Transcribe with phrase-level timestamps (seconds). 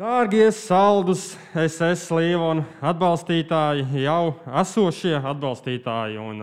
[0.00, 4.30] Dārgie saldus, SS Līvona atbalstītāji, jau
[4.62, 6.38] esošie atbalstītāji un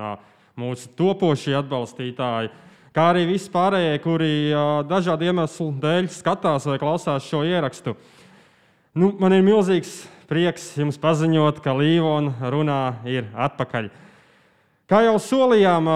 [0.62, 2.52] mūsu topošie atbalstītāji,
[2.94, 4.30] kā arī visi pārējie, kuri
[4.86, 7.98] dažādu iemeslu dēļ skatās vai klausās šo ierakstu.
[8.94, 13.90] Nu, man ir milzīgs prieks jums paziņot, ka Līvona runā ir atpakaļ.
[14.86, 15.96] Kā jau solījām,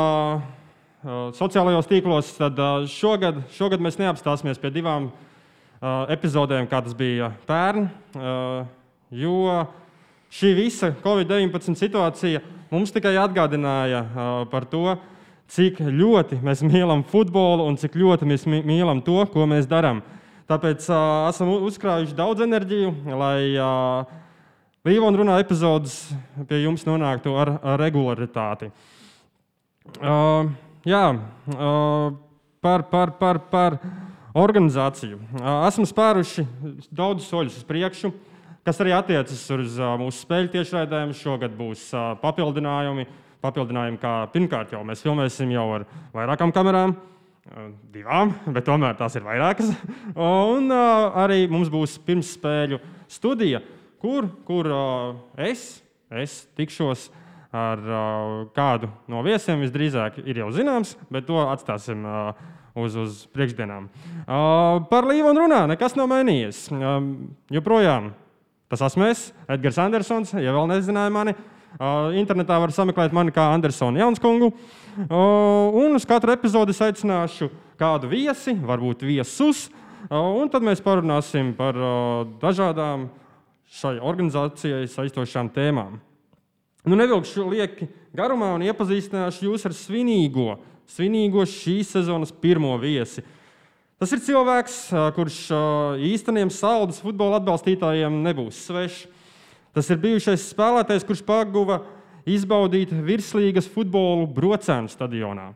[1.38, 2.58] sociālajos tīklos, tad
[2.90, 5.14] šogad, šogad mēs neapstāsimies pie divām
[6.14, 7.88] epizodēm, kā tas bija pērn.
[9.12, 9.66] Jo
[10.32, 14.06] šī visa Covid-19 situācija mums tikai atgādināja
[14.52, 14.96] par to,
[15.52, 20.00] cik ļoti mēs mīlam futbolu un cik ļoti mēs mīlam to, ko mēs darām.
[20.52, 24.18] Tāpēc uh, esam uzkrājuši daudz enerģiju, lai uh,
[24.82, 25.94] Līvona runā epizodes
[26.50, 28.72] pie jums nonāktu ar, ar regularitāti.
[30.02, 30.50] Uh,
[30.88, 32.08] jā, uh,
[32.66, 33.78] par, par, par, par
[34.38, 35.20] organizāciju.
[35.68, 36.46] Esam spēruši
[36.90, 38.12] daudzus soļus uz priekšu,
[38.66, 41.16] kas arī attiecas uz mūsu spēļu tiešraidēm.
[41.18, 41.90] Šogad būs
[42.24, 43.08] papildinājumi.
[43.42, 46.92] Papildinājumi, kā pirmkārt, jau mēs filmēsim jau ar vairākām kamerām,
[47.90, 49.72] divām, bet tomēr tās ir vairākas.
[50.22, 52.78] Un arī mums būs pirmsspēļu
[53.10, 53.64] studija,
[54.02, 54.70] kur, kur
[55.42, 55.82] es,
[56.14, 57.10] es tikšos
[57.52, 57.82] ar
[58.56, 59.66] kādu no viesiem.
[59.66, 62.06] Visdrīzāk ir jau zināms, bet to atstāsim
[62.76, 63.88] uz, uz priekšdienām.
[64.24, 66.68] Uh, par Līvonu runā, nekas nav mainījies.
[66.74, 67.14] Um,
[67.52, 68.12] joprojām
[68.72, 71.36] tas esmu es, Edgars Andersons, ja vēl nezināja mani.
[71.72, 74.52] Uh, internetā var sameklēt mani kā Andersonu Janskungu.
[74.52, 77.50] Uh, un uz katru epizodi aicināšu
[77.80, 79.70] kādu viesi, varbūt viesus.
[80.08, 83.10] Uh, un tad mēs parunāsim par uh, dažādām
[83.72, 86.00] šai organizācijai saistošām tēmām.
[86.88, 87.88] Nu, nevilkšu lieki
[88.18, 90.56] garumā un iepazīstināšu jūs ar svinīgo
[90.92, 93.24] svinīgo šīs sezonas pirmo viesi.
[94.02, 94.78] Tas ir cilvēks,
[95.16, 95.40] kurš
[96.02, 99.04] īsteniem saldus futbola atbalstītājiem nebūs svešs.
[99.72, 101.78] Tas ir bijušais spēlētājs, kurš paguva
[102.28, 105.52] izbaudīt virslīgas futbolu brocēnu stadionā.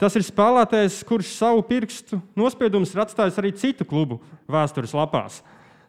[0.00, 4.18] Tas ir spēlētājs, kurš savu pirkstu nospiedumus ir atstājis arī citu klubu
[4.50, 5.38] vēstures lapās.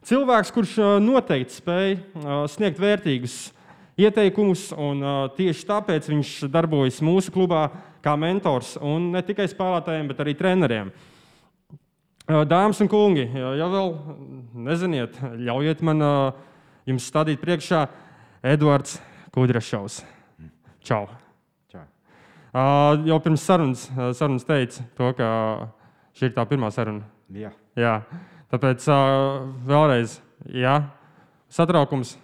[0.08, 3.40] Cilvēks, kurš noteikti spēja sniegt vērtīgus
[4.02, 5.03] ieteikumus, un
[5.38, 7.68] tieši tāpēc viņš darbojas mūsu klubā
[8.04, 10.92] kā mentors un ne tikai spēlētājiem, bet arī treneriem.
[12.48, 13.94] Dāmas un kungi, ja vēl
[14.68, 16.04] neziniet, ļaujiet man
[16.88, 17.86] jums stādīt priekšā
[18.54, 19.00] Edvards
[19.36, 20.02] Kudrašovs.
[20.86, 21.06] Čau!
[21.72, 21.84] Čau.
[23.08, 23.86] Jau pirms sarunas,
[24.18, 25.28] sarunas teica to, ka
[26.18, 27.06] šī ir tā pirmā saruna.
[27.32, 27.52] Jā.
[27.80, 28.00] Jā.
[28.52, 28.84] Tāpēc
[29.68, 30.18] vēlreiz,
[30.52, 30.74] jā,
[31.52, 32.18] satraukums,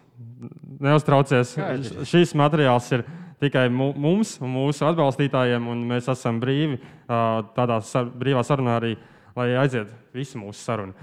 [0.83, 1.53] neuztraucies.
[2.07, 3.05] Šīs materiāls ir
[3.43, 7.79] tikai mums un mūsu atbalstītājiem, un mēs esam brīvi tādā
[8.17, 8.95] brīvā sarunā arī,
[9.37, 10.93] lai aiziet visu mūsu sarunu.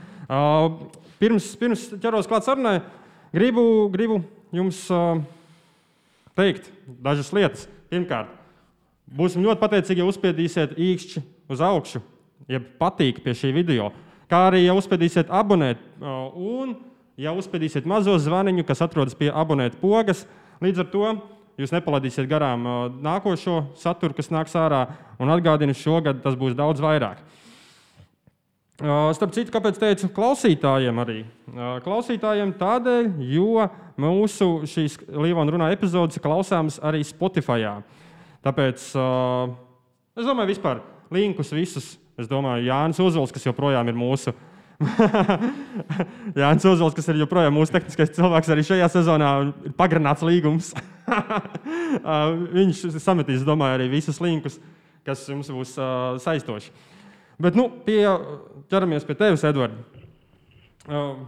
[1.21, 2.81] Pirms, pirms ķeros klāt sarunai,
[3.35, 4.23] gribu, gribu
[4.55, 4.81] jums
[6.35, 6.73] teikt
[7.05, 7.69] dažas lietas.
[7.93, 8.33] Pirmkārt,
[9.07, 11.23] būsim ļoti pateicīgi, ja uzspiedīsiet īkšķi
[11.55, 12.01] uz augšu,
[12.51, 13.93] ja patīk pie šī video,
[14.27, 16.75] kā arī, ja uzspiedīsiet abonēt un
[17.21, 20.25] ja uzspiedīsiet mazo zvaniņu, kas atrodas pie abonēt pogas.
[20.65, 21.13] Līdz ar to
[21.61, 22.67] jūs nepalaidīsiet garām
[23.05, 24.87] nākošo saturu, kas nāks ārā,
[25.23, 27.23] un atgādinu, šogad tas būs daudz vairāk.
[28.75, 31.21] Starp citu, kāpēc teicu klausītājiem arī?
[31.85, 33.69] Klausītājiem tādēļ, jo
[34.03, 37.69] mūsu šīs Līvona runā epizodes klausāmas arī Spotify.
[38.43, 40.83] Tāpēc es domāju, vispār
[41.15, 41.93] linkus visus.
[42.19, 44.35] Es domāju, Jānis Uzols, kas joprojām ir mūsu
[46.41, 49.31] Jānis Ozols, kas ir joprojām mūsu tehniskais cilvēks, arī šajā sezonā
[49.69, 50.73] ir pagarināts līgums.
[52.57, 54.59] Viņš sametīs, domāju, arī visus linkus,
[55.07, 56.73] kas jums būs uh, saistoši.
[57.43, 58.03] Bet nu, pie,
[58.71, 60.03] ķeramies pie tevis, Edvards.
[60.85, 61.25] Uh,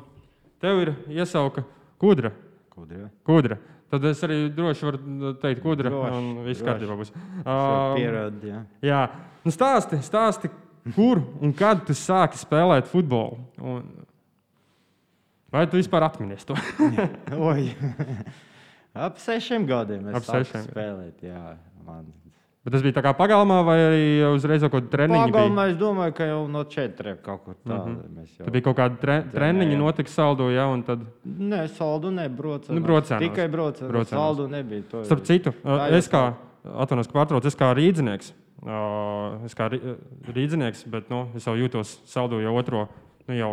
[0.63, 1.65] tev ir iesauka
[2.03, 2.33] kudra.
[2.77, 3.09] Kudra.
[3.25, 3.57] kudra.
[3.89, 5.91] Tad es arī droši varu teikt, kudra.
[5.93, 7.13] Droši, un viss kārtībā būs.
[7.41, 8.61] Uh, Pierod, jā.
[8.85, 9.03] jā.
[9.47, 10.51] Nu, stāsti, stāsti,
[10.95, 13.39] kur un kad tu sāki spēlēt futbolu?
[13.59, 13.83] Un
[15.53, 16.55] vai tu vispār atminies to?
[18.97, 20.63] Ap sešiem gadiem es Ap sešiem.
[20.71, 21.21] spēlēt.
[21.27, 22.07] Jā, man.
[22.67, 25.27] Bet tas bija tā kā pagalmā, vai arī uzreiz kaut kāda treniņa?
[25.29, 27.85] Pagalmā es domāju, ka jau no četriem kaut kur tāda.
[27.85, 28.39] Mm -hmm.
[28.39, 31.05] Tad bija kaut kāda tre treniņa, notika saldo, jā, un tad.
[31.25, 32.73] Nē, saldu nebraucu.
[32.73, 33.23] Nu, brocēnos.
[33.23, 33.49] Tikai.
[33.49, 34.09] Brocēnos.
[34.09, 34.83] Saldu nebija.
[34.91, 35.53] To Starp citu,
[35.91, 36.35] es kā,
[36.65, 38.33] atvainojos, ka pārtraucu, es kā rīdzinieks,
[39.47, 39.97] es kā rī-
[40.33, 42.87] rīdzinieks, bet nu, es jau jūtos saldo jau otro,
[43.29, 43.53] nu jau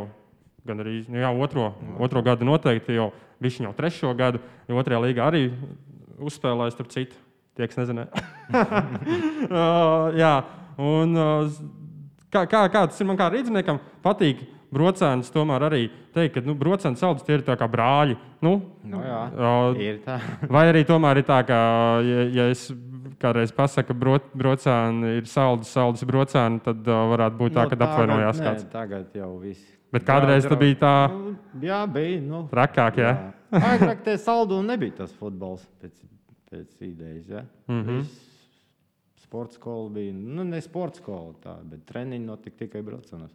[0.66, 3.12] gan arī nu, jā, otro, otro gadu noteikti, jo
[3.44, 4.40] viņš jau trešo gadu,
[4.70, 5.44] jo otrajā līgā arī
[6.24, 7.20] uzspēlēja, starp citu,
[7.58, 8.24] tie, kas nezināja.
[9.50, 10.34] Uh, jā,
[10.80, 11.52] un uh,
[12.32, 15.84] kā, kā, kā tas ir man kā rīdziniekam, patīk brocēnus tomēr arī
[16.16, 18.18] teikt, ka nu, brocēnu saldus tie ir kā brāļi.
[18.44, 18.56] Nu,
[18.88, 20.18] Nu, jā, uh, ir tā.
[20.56, 21.60] vai arī tomēr ir tā, ka,
[22.08, 22.70] ja, ja es
[23.20, 27.72] kādreiz pasaku, ka bro, brocēni ir saldus, saldus brocēni, tad uh, varētu būt tā, Nu,
[27.74, 28.68] ka apvainojās kāds.
[28.72, 29.64] Tagad jau viss.
[29.94, 32.22] Bet kādreiz tā bija tā Nu, jā, bija.
[32.26, 33.14] Nu, rakāk, ja?
[33.14, 33.62] jā.
[33.74, 35.94] Agrāk tie saldu nebija tas futbols pēc,
[36.50, 37.28] pēc idejas.
[37.30, 37.44] Ja?
[37.68, 38.06] Mm -hmm.
[39.24, 43.32] Sports skola bija, nu ne sports skola, tā, bet treniņi notika tikai braucienos.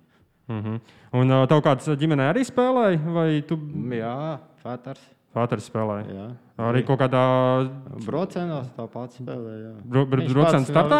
[0.48, 0.80] Mm -hmm.
[1.12, 3.58] Un uh, tev kāds ģimenē arī spēlēja, vai tu
[3.90, 5.17] Jā, Fēters.
[5.38, 6.10] Pāters spēlēji?
[6.16, 6.26] Jā.
[6.58, 7.20] Arī kaut kādā
[8.02, 9.58] Braucienos tāpat spēlēja.
[9.68, 9.72] jā.
[9.86, 10.98] Bro- bro- pats startā?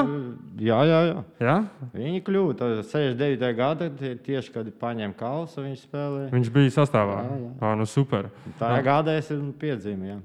[0.62, 1.16] Jā, jā, jā.
[1.42, 1.56] Jā?
[1.96, 3.50] Viņi kļuva tā 69.
[3.58, 6.30] gada, tie- tieši kad paņēma kausu, viņš spēlēja.
[6.30, 7.16] Viņš bija sastāvā.
[7.26, 7.50] Jā, jā.
[7.60, 8.30] À, nu super.
[8.60, 10.12] Tā gada es esmu piedzīvojis.
[10.14, 10.20] jā.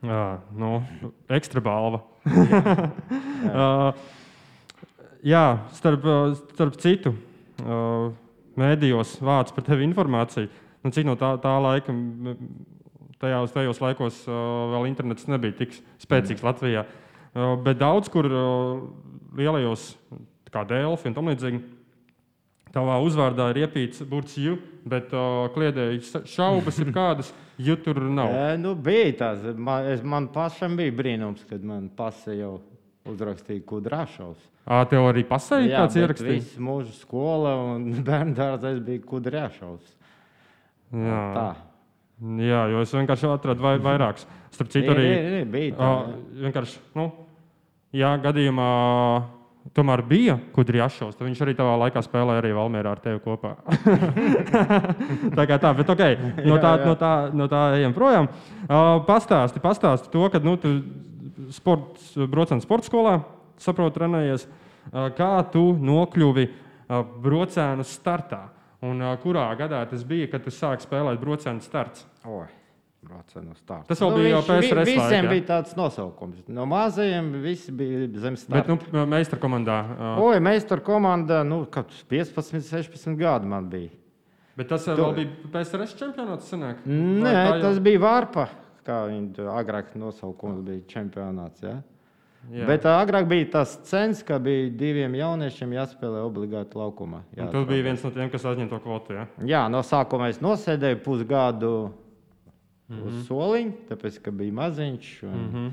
[0.00, 0.82] Jā, nu,
[1.28, 2.00] ekstra balva.
[2.24, 3.92] uh,
[5.34, 5.44] jā,
[5.74, 7.12] starp, uh, starp citu,
[8.58, 10.48] mēdījos vāc par tevi informāciju.
[10.84, 11.92] Nu, cik no tā, tā laika,
[13.22, 14.36] m, tajos, laikos uh,
[14.74, 16.84] vēl internets nebija tik spēcīgs Latvijā.
[17.34, 18.84] Uh, bet daudz kur uh,
[19.38, 19.90] lielajos,
[20.54, 21.60] kā Dēlķi un tam līdzīgi,
[22.74, 24.56] tavā uzvārdā ir iepīts burts jū,
[24.88, 25.12] bet
[25.54, 27.32] kliedēji šaubas ir kādas,
[27.66, 28.32] jo tur nav.
[28.32, 29.44] E, nu, bija tas.
[29.56, 32.54] Man, es, man pašam bija brīnums, kad man pasē jau
[33.08, 34.40] uzrakstīja kudrāšaus.
[34.68, 36.40] Ā, tev arī pasēja kāds bet ierakstīja?
[36.42, 39.94] Visu mūžu skola un bērnu dārzā bija kudrāšaus.
[40.92, 41.22] Jā.
[41.36, 41.48] Tā.
[42.18, 44.24] Jā, jo es vienkārši atradu vai, vairākus.
[44.50, 45.86] Starp citu, arī Nē, nē, bija tā.
[45.86, 46.14] ā,
[46.48, 47.04] vienkārši, nu,
[47.94, 48.70] jā, gadījumā
[49.76, 51.14] tomēr bija Kudri Ašovs.
[51.14, 53.54] tad Viņš arī tavā laikā spēlēja arī Valmērā ar tevi kopā.
[55.38, 56.04] tā kā tā, bet ok,
[56.42, 56.86] no tā, Jā, jā.
[56.88, 58.30] no tā, no tā ejam projām.
[58.66, 60.74] Uh, pastāsti, pastāsti to, ka nu, tu
[61.54, 63.18] sports, braucam sporta skolā,
[63.62, 64.48] saprotu, trenējies.
[64.88, 68.48] Uh, kā tu nokļuvi uh, brocēnu startā?
[68.82, 72.04] Un uh, kurā gadā tas bija, kad tu sāki spēlēt brocēnu starts?
[72.26, 72.46] Oi.
[73.88, 75.30] Tas vēl bija jau viņš- vi- PSRS Visiem laikā.
[75.30, 76.42] bija tāds nosaukums.
[76.48, 78.76] No mazajiem visi bija zem Bet, starta.
[78.92, 79.78] nu, meistara komandā.
[80.18, 83.90] Uh, Oi, meistara komanda, nu, kad 15, 16 gadi man bija.
[84.56, 86.50] bet tas tu- vēl bija PSRS čempionāts.
[86.50, 86.82] Sanāk?
[86.86, 88.48] Nē, jau- tas bija Vārpa,
[88.84, 91.62] kā viņi to agrāk nosaukums bija čempionāts.
[91.62, 91.82] Ja?
[92.52, 92.66] Jā.
[92.66, 97.20] Bet agrāk bija tas cens, ka bija diviem jauniešiem jāspēlē obligāti laukumā.
[97.36, 99.12] Un Tu biji viens no tiem, kas aizņem to kvotu.
[99.12, 99.26] Ja?
[99.44, 101.92] Jā, no sākuma es nosēdēju pusgadu mm
[102.88, 103.00] Mhm.
[103.02, 103.06] -hmm.
[103.08, 105.22] uz soliņa, tāpēc, ka bija maziņš.
[105.22, 105.56] Mm Mhm.
[105.56, 105.70] -hmm.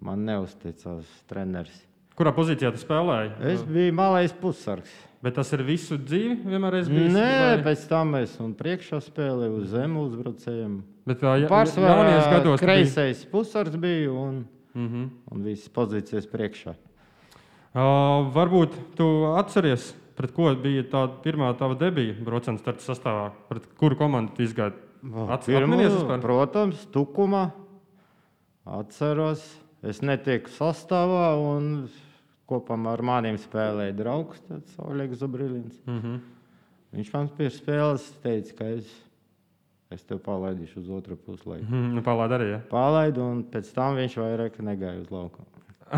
[0.00, 1.82] Man neusticās treneris.
[2.16, 3.30] Kurā pozīcijā tu spēlēji?
[3.52, 4.90] Es biju malais pussargs.
[5.22, 7.12] Bet tas ir visu dzīvi vienmēr esi bijis.
[7.12, 10.82] Nē, vai- pēc tam es un priekšā spēlēju uz zemu uzbrucējiem.
[11.06, 14.46] Bet tā ja, Pārsvarā gados kreisais pussargs bija un,
[14.76, 15.04] Mhm.
[15.32, 16.74] un visas pozīcijas priekšā.
[17.76, 19.06] Uh, varbūt tu
[19.36, 24.46] atceries, pret ko bija tā pirmā tava debija brauciena starta sastāvā, pret kuru komandu tu
[24.46, 24.76] izgāji.
[25.96, 26.20] Vispār?
[26.24, 27.50] protams, tukumā
[28.66, 29.44] atceros.
[29.86, 31.88] Es netieku sastāvā un
[32.48, 34.40] kopā ar maniem spēlēja draugs,
[34.82, 35.76] Oļegs Zubrīlins.
[35.86, 36.20] Mm -hmm.
[36.96, 38.88] Viņš man pirms spēles teica, ka es,
[39.94, 41.66] es tev palaidīšu uz otru puslaiku.
[41.68, 42.48] mm, nu, Palādi arī.
[42.56, 42.60] Ja?
[42.70, 45.44] Palaidu, un pēc tam viņš vairāk negāja uz lauku.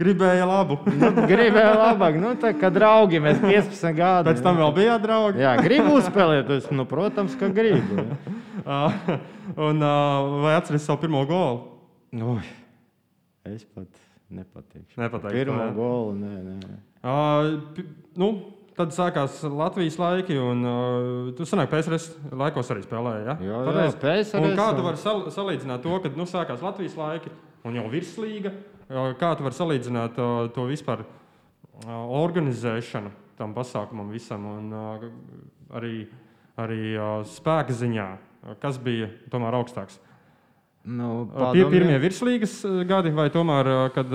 [0.00, 0.78] Gribēja labu.
[1.02, 4.30] Nu, gribēju labāk, nu, tā kā draugi mēs 15 gadi.
[4.30, 5.42] Pēc tam vēl bija draugi.
[5.42, 8.06] Jā, gribu uzspēlēt, es, nu, protams, ka gribu.
[8.62, 8.96] Uh,
[9.68, 11.58] un, uh, vai atceries savu pirmo golu?
[12.12, 12.40] Ui,
[13.52, 13.88] es pat
[14.32, 15.00] nepateikšu.
[15.00, 15.76] Nepateikšu, Pirmā nē.
[15.76, 16.80] gola, nē, nē.
[17.02, 17.84] Uh,
[18.20, 18.28] nu,
[18.76, 23.24] tad sākās Latvijas laiki, un uh, tu senāk PSRS laikos arī spēlēji.
[23.28, 23.36] Ja?
[23.46, 23.86] Jā, jā?
[24.02, 27.32] PSRS, Un kā tu vari sal salīdzināt to, kad nu, sākās Latvijas laiki
[27.68, 28.54] un jau virslīga?
[28.88, 35.08] Uh, Kā tu vari salīdzināt uh, to vispār uh, organizēšanu tam pasākumam visam un uh,
[35.78, 36.06] arī,
[36.60, 38.10] arī uh, spēka ziņā?
[38.58, 40.00] Kas bija tomēr augstāks?
[40.82, 41.08] Nu,
[41.54, 42.56] Pie, pirmie virslīgas
[42.90, 44.08] gadi vai tomēr, kad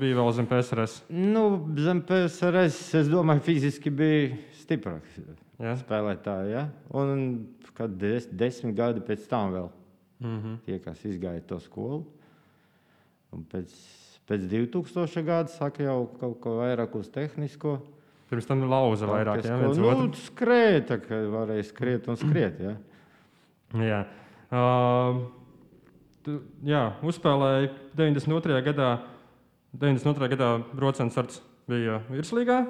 [0.00, 1.02] bija vēl zem PSRS?
[1.14, 1.44] Nu,
[1.78, 5.20] zem PSRS, es domāju, fiziski bija stiprāks
[5.62, 5.76] Ja?
[5.78, 6.50] spēlētāji.
[6.54, 6.68] Ja?
[6.94, 9.70] Un kad des, desmit gadi pēc tam vēl
[10.20, 10.56] Mm -hmm.
[10.64, 12.04] tie, kas izgāja to skolu.
[13.30, 13.70] Un pēc,
[14.28, 17.78] pēc 2000 gada saka jau kaut ko vairāk uz tehnisko.
[18.30, 19.36] Pirms tam lauza vairāk.
[19.36, 19.58] Ja, Taktisko.
[19.58, 22.60] viens nu, skrēja, tā kā varēja skriet un skriet.
[22.60, 22.76] Ja?
[23.92, 24.04] Jā.
[24.50, 25.22] Uh,
[26.66, 28.60] jā, uzspēlēja 92.
[28.70, 28.90] gadā.
[29.78, 30.28] 92.
[30.32, 30.52] gadā
[31.12, 32.62] starts bija virslīgā.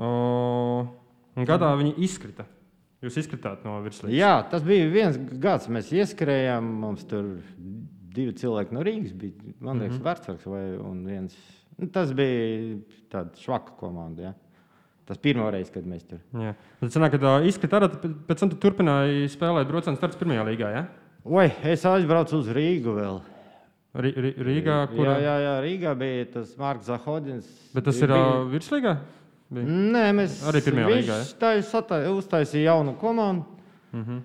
[0.00, 0.88] Uh,
[1.38, 2.46] un gadā viņi izkrita.
[3.00, 4.16] Jūs izkritāt no virslīgas.
[4.18, 5.70] Jā, tas bija viens gads.
[5.72, 7.38] Mēs ieskrējām, mums tur
[8.14, 9.54] divi cilvēki no Rīgas bija.
[9.58, 10.08] Man liekas, mm -hmm.
[10.10, 10.64] vecāks vai
[11.06, 11.36] viens.
[11.78, 12.78] Nu, tas bija
[13.12, 14.22] tāds švaka komanda.
[14.22, 14.34] Ja?
[15.06, 16.20] Tas pirmo reizi, kad mēs tur.
[16.38, 16.54] Jā.
[16.80, 17.88] Tad sanāk, ka uh, izkrita arī
[18.28, 20.84] pēc tam tu turpināji spēlēt brocēnu starts pirmajā līgā, ja?
[21.24, 23.18] Oi, es aizbraucu uz Rīgu vēl.
[24.00, 27.48] Rī, Rī, Rīgā, kur Jā, jā, jā, Rīgā bija tas Marks Zahodins.
[27.74, 28.94] Bet tas ir uh, virslīgā?
[29.50, 29.66] Bija?
[29.66, 31.18] Nē, mēs Arī pirmajā līgā?
[31.42, 33.44] Viņš uztaisīja jaunu komandu.
[33.92, 34.22] Uh -huh.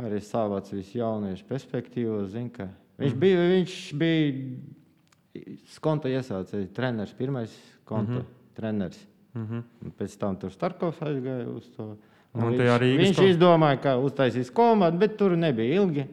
[0.00, 2.24] Arī savāc visu jauniešu perspektīvu.
[2.26, 7.52] Zin, ka viņš bija, viņš bija skonta iesācējs, treneris, pirmais
[7.84, 8.54] konta mm -hmm.
[8.54, 9.06] treneris.
[9.34, 9.62] -huh.
[9.84, 11.96] Un pēc tam tur Starkovs aizgāja uz to.
[12.34, 16.06] Un viņš, viņš ko- izdomāja, ka uztaisīs komandu, bet tur nebija ilgi.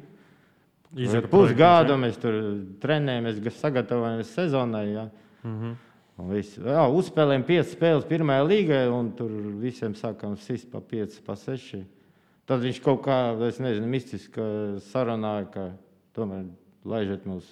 [1.31, 2.35] Pusgadu mēs tur
[2.83, 4.91] trenējamies, ga- sagatavojamies sezonai.
[4.93, 5.09] Ja.
[5.43, 5.75] -huh.
[6.19, 9.29] Un viss- Jā, uzspēlējām piecas spēles pirmajā līgā, un tur
[9.61, 11.83] visiem sākām sist pa pieci, pa seši.
[12.45, 14.41] Tad viņš kaut kā, es nezinu, mistiski
[14.91, 15.71] sarunāja, ka
[16.13, 16.45] tomēr
[16.85, 17.43] laižiet mūs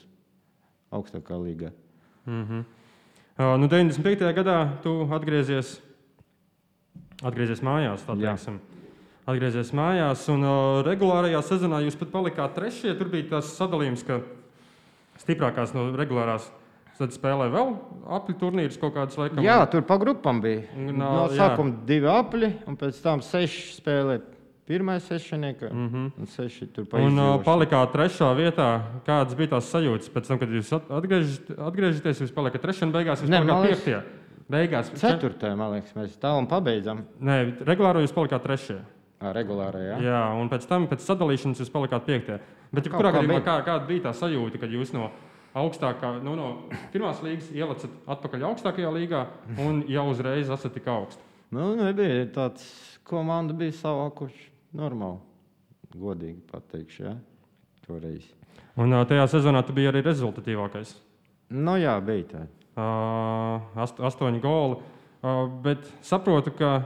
[0.92, 1.72] augstākā līgā.
[2.26, 2.64] Mm -hmm.
[3.40, 4.34] uh, nu, 95.
[4.34, 5.82] gadā tu atgriezies,
[7.24, 8.04] atgriezies mājās.
[8.08, 8.34] tā Jā.
[8.36, 8.60] teiksim.
[9.30, 12.96] Atgriezies mājās, un uh, regulārajā sezonā jūs pat palikāt trešie.
[12.98, 14.22] Tur bija tas sadalījums, ka
[15.22, 16.48] stiprākās no regulārās
[17.00, 17.70] tad spēlē vēl
[18.12, 19.40] apli turnīrus kaut kādas laikam.
[19.46, 20.66] Jā, tur pa grupām bija.
[20.76, 21.46] No, No, jā.
[21.46, 24.18] sākuma divi apli, un pēc tam seši spēlē
[24.68, 25.86] pirmā sešnieka, mm.
[25.94, 26.10] -hmm.
[26.20, 28.82] un seši tur pa Un uh, palikāt trešā vietā.
[29.08, 32.22] Kādas bija tās sajūtas pēc tam, kad jūs at- atgriežat- atgriežaties?
[32.22, 34.02] Jūs palikat trešā un beigās jūs palikāt piektajā.
[34.50, 37.04] Beigās Ceturtajā, man liekas, mēs tā un pabeidzam.
[37.22, 37.36] Nē,
[37.68, 38.82] regulāri jūs palikāt trešajā.
[39.20, 39.98] Ā, Regulāri, jā.
[40.08, 42.40] Jā, un pēc tam, pēc sadalīšanas, jūs palikāt piektajā.
[42.72, 45.10] Bet, ja Kā- kurā gadījumā, kā, kāda bija tā sajūta, kad jūs no
[45.60, 46.48] augstākā, nu, no
[46.94, 49.26] pirmās līgas ielacat atpakaļ augstākajā līgā
[49.66, 51.22] un jau uzreiz esat tik augsts?
[51.52, 52.64] Nu, nebija tāds,
[53.10, 55.20] komanda bija savākuši normāli.
[55.98, 57.16] Godīgi pateikšu, jā.
[57.88, 58.28] Toreiz.
[58.80, 60.94] Un tajā sezonā tu biji arī rezultatīvākais.
[61.50, 62.46] Nu, jā, bija tā.
[62.80, 64.78] Uh, ast, astoņi goli.
[65.20, 66.84] Uh, bet saprotu, ka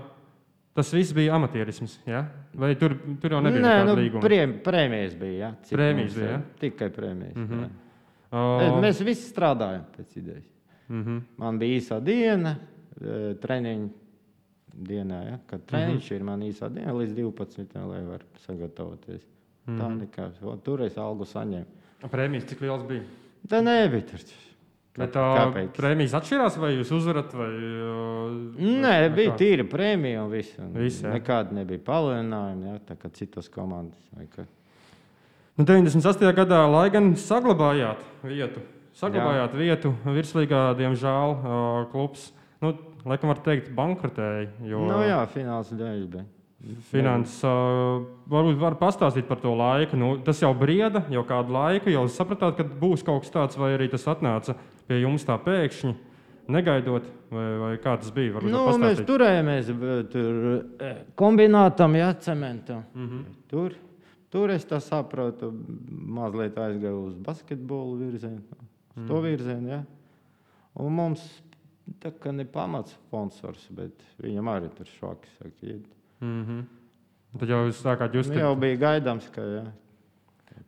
[0.73, 1.99] tas viss bija amatierisms.
[2.09, 2.23] Ja?
[2.57, 4.21] Vai tur, tur jau nebija Nē, nu, līguma?
[4.23, 5.49] priem, prēmijas bija, jā.
[5.67, 6.41] Cik Prēmijas mums, bija, jā?
[6.63, 7.35] Tikai prēmijas.
[7.35, 7.63] Mm Mhm.
[7.63, 7.79] -hmm.
[8.33, 10.45] Uh, Mēs visi strādājam pēc idejas.
[10.89, 11.21] uh -huh.
[11.37, 12.55] Man bija īsā diena,
[13.41, 13.89] treniņa
[14.73, 15.19] dienā.
[15.29, 15.39] Ja?
[15.47, 16.15] Kad treniņš mm -hmm.
[16.15, 17.75] ir man īsā diena līdz 12.
[17.87, 19.21] lai varētu sagatavoties.
[19.65, 19.81] Mm -hmm.
[19.81, 20.31] Tā nekā.
[20.41, 21.65] O, Tur es algu saņēmu.
[22.11, 23.01] Prēmijas cik liels bija?
[23.47, 24.01] Tā nebija
[24.93, 25.03] tur.
[25.05, 25.69] Bet, Kāpēc?
[25.77, 27.31] prēmijas atšķirās, vai jūs uzvarat?
[27.33, 31.01] Vai, uh, Nē, vai bija tīra prēmija un viss.
[31.03, 32.79] Nekāda nebija palielinājuma, ja?
[32.87, 33.99] tā kā citas komandas.
[34.15, 34.45] vai ka-
[35.57, 36.31] Nu, 98.
[36.33, 38.61] gadā, lai gan saglabājāt vietu,
[38.97, 39.57] saglabājāt Jā.
[39.59, 41.35] vietu virslīgā, diemžēl
[41.91, 42.31] klubs,
[42.61, 42.71] nu,
[43.05, 44.47] laikam var teikt, bankrotēja.
[44.65, 46.25] Jo Nu, jā, fināls dēļ bija.
[46.91, 49.97] Finanses, uh, varbūt var pastāstīt par to laiku.
[49.99, 53.73] Nu, tas jau brieda, jau kādu laiku, jau sapratāt, ka būs kaut kas tāds, vai
[53.75, 54.55] arī tas atnāca
[54.87, 55.93] pie jums tā pēkšņi,
[56.53, 58.35] negaidot, vai, vai kā tas bija.
[58.37, 60.43] Varbūt Nu, mēs turējāmies b- tur
[60.83, 62.83] eh, kombinātam, jā, cementam.
[62.93, 63.23] Mm -hmm.
[63.51, 63.75] Tur,
[64.31, 65.53] tur es tā saprotu,
[65.89, 68.41] mazliet aizgāju uz basketbolu virzienu,
[68.95, 69.69] uz to virzienu.
[69.69, 69.83] Ja?
[70.75, 71.43] Un mums
[71.99, 75.29] tā kā ne pamats sponsors, bet viņam arī tur šoks.
[75.37, 75.77] Saka.
[76.23, 77.39] Mm -hmm.
[77.39, 79.63] Tad jau jūs sākāt just Nu, jau bija gaidāms, ka jā.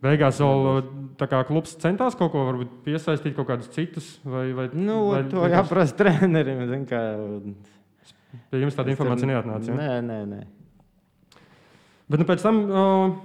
[0.01, 0.83] Beigās vēl
[1.17, 5.47] kā klubs centās kaut ko varbūt piesaistīt, kaut kādus citus, vai, vai, Nu, vai to
[5.47, 6.85] jāprasa trenerim.
[6.89, 7.01] Kā,
[8.51, 9.71] Pie jums tāda informācija neatnāca.
[9.71, 9.75] Ja?
[9.79, 10.41] Nē, nē, nē.
[12.09, 13.15] Bet nu, pēc tam, uh,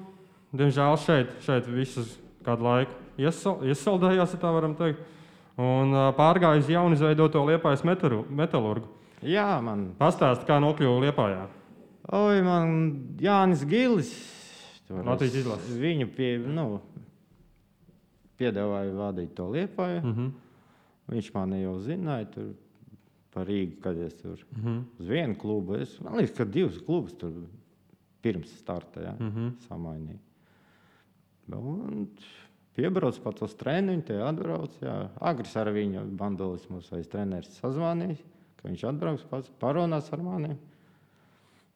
[0.56, 2.14] diemžēl, šeit, šeit visus
[2.46, 5.02] kādu laiku iesal, iesaldējās, ja tā varam teikt.
[5.60, 7.42] Un uh, pārgāja uz jaunu izveidoto
[7.84, 8.88] metaru- metalurgu.
[9.20, 9.90] Jā, man.
[9.98, 11.42] Pastāst, kā nokļuva liepājā.
[12.10, 12.70] Oi, man
[13.22, 14.10] Jānis Gilis.
[14.90, 15.76] Latvijas es izlases.
[15.78, 16.80] Viņu pie, nu,
[18.40, 20.00] piedāvāja vadīt to liepāju.
[20.02, 20.32] Mm -hmm.
[21.10, 22.48] Viņš man jau zināja tur
[23.30, 24.82] par Rīgu, kad es tur Mm -hmm.
[24.98, 25.74] uz vienu klubu.
[25.74, 27.32] Es, man liekas, ka divas klubus tur
[28.22, 29.52] pirms starta ja, Mm -hmm.
[29.68, 30.18] samainīja.
[31.52, 32.08] Un
[32.74, 34.70] piebrauc pat uz treniņu, te atbrauc.
[34.82, 35.08] Jā.
[35.20, 38.18] Agris ar viņu bandolis mūsu aiz treneris sazvanījis,
[38.56, 40.56] ka viņš atbrauks pats, parunās ar mani.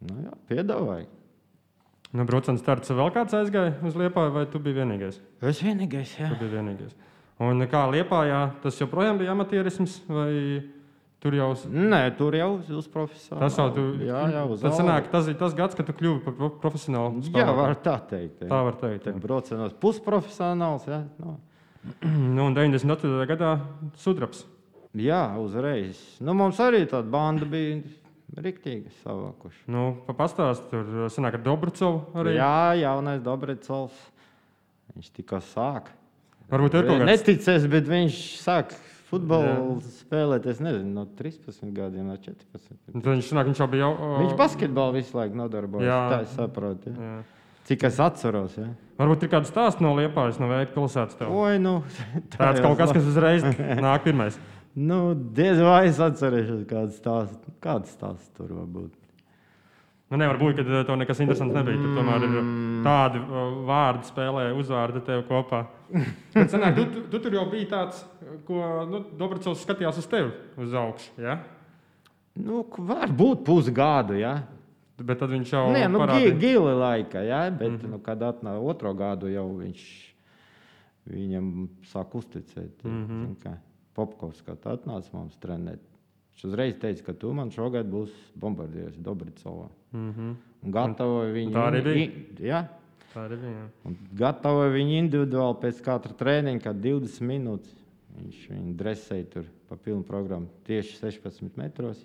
[0.03, 1.07] Nu, jā, piedāvāja.
[2.15, 5.19] Nu, Brūcens starts vēl kāds aizgāja uz liepāju, vai tu biji vienīgais?
[5.43, 6.29] Es vienīgais, jā.
[6.31, 6.95] Tu biji vienīgais.
[7.43, 10.31] Un kā liepājā, tas joprojām bija amatierisms, vai
[11.25, 13.41] tur jau Nē, tur jau uz, profesionālu.
[13.43, 16.23] Tas jau tu, jā, jā, uz tas, sanāk, tas ir tas gads, kad tu kļuvi
[16.27, 17.19] par pro- profesionālu.
[17.19, 17.57] Jā, spēlētāju.
[17.59, 18.45] var tā teikt.
[18.45, 18.51] jā.
[18.53, 19.03] Tā var teikt.
[19.09, 19.23] Te jā.
[19.25, 20.87] braucenos pusprofesionāls.
[20.91, 21.35] Jā, nu.
[22.37, 23.27] Nu, un 98.
[23.29, 23.57] gadā
[24.01, 24.45] sudrabs.
[24.95, 25.99] jā, uzreiz.
[26.23, 27.83] Nu, mums arī tāda banda bija
[28.41, 29.63] riktīgi savākuši.
[29.71, 32.37] Nu, pa- pastāst, tur sanāk ar Dobrucovu arī.
[32.39, 33.95] Jā, jaunais Dobricovs.
[34.95, 35.93] Viņš tikko sāk.
[36.51, 37.09] Varbūt ir kaut kāds.
[37.09, 38.75] Neticēs, bet viņš sāk
[39.09, 42.75] futbolu spēlēt, es nezinu, no 13 gadiem, no 14.
[42.93, 44.11] Tad viņš, sanāk, viņš jau bija jau.
[44.21, 45.87] Viņš basketbolu visu laiku nodarbojas.
[45.89, 46.01] Jā.
[46.13, 46.93] Tā es saprotu.
[46.95, 47.15] Ja.
[47.15, 47.23] Jā.
[47.65, 48.59] Cik es atceros.
[48.61, 48.67] Ja.
[49.01, 51.17] Varbūt ir kāds stāsts no Liepājas, no Vēja pilsētas.
[51.17, 51.31] tev?
[51.33, 51.79] Oi, nu,
[52.37, 53.47] Tāds jau kaut kas, kas uzreiz
[53.87, 54.37] nāk pirmais.
[54.75, 58.93] Nu, diez vai es atcerēšos, kāds stāsts, kāds stāsts tur var būt.
[60.11, 61.79] Nu, nevar būt, ka tev nekas interesants nebija.
[61.81, 62.35] Tur tomēr ir
[62.85, 65.65] tādi uh, vārdi, spēlē, uzvārdi tev kopā.
[66.35, 68.03] Bet, sanāk, tu, tu, tu tur jau biji tāds,
[68.47, 71.15] ko nu, Dobracovs skatījās uz tevi uz augšu.
[71.23, 71.39] Ja?
[72.35, 74.37] Nu, k- varbūt pusgadu, ja.
[74.99, 76.03] Bet tad viņš jau Nē, nu,
[76.39, 77.95] gili laika, ja, bet, mm -hmm.
[77.95, 79.87] nu, kad atnāca otro gadu, jau viņš
[81.11, 82.85] viņam sāk uzticēt.
[82.85, 83.57] Mm -hmm.
[83.95, 85.79] Popkovs, kad atnāca mums trenēt,
[86.35, 89.69] viņš uzreiz teica, ka tu man šogad būsi bombardieris Dobricovā.
[89.93, 90.33] Mhm.
[90.65, 91.53] Un gatavoja viņu.
[91.53, 92.09] tā arī bija?
[92.41, 92.63] Jā,
[93.15, 93.69] Tā arī bija.
[94.19, 97.75] gatavoja viņu individuāli pēc katra treniņa, kad 20 minūtes.
[98.15, 101.99] Viņš viņu dresēja tur pa pilnu programmu tieši 16 metros.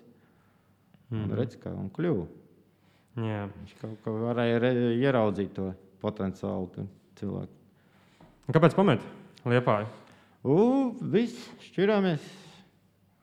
[1.10, 1.24] Mm Mhm.
[1.24, 1.30] -hmm.
[1.32, 2.26] Un redz, kā un kļuva.
[3.16, 3.48] Jā.
[3.50, 4.60] Viņš kaut kā varēja
[4.94, 6.68] ieraudzīt to potenciālu
[7.16, 7.48] cilvēku.
[8.52, 9.00] Kāpēc pamet
[9.44, 9.86] Liepāju?
[10.44, 11.36] U, viss,
[11.68, 12.22] šķirāmies.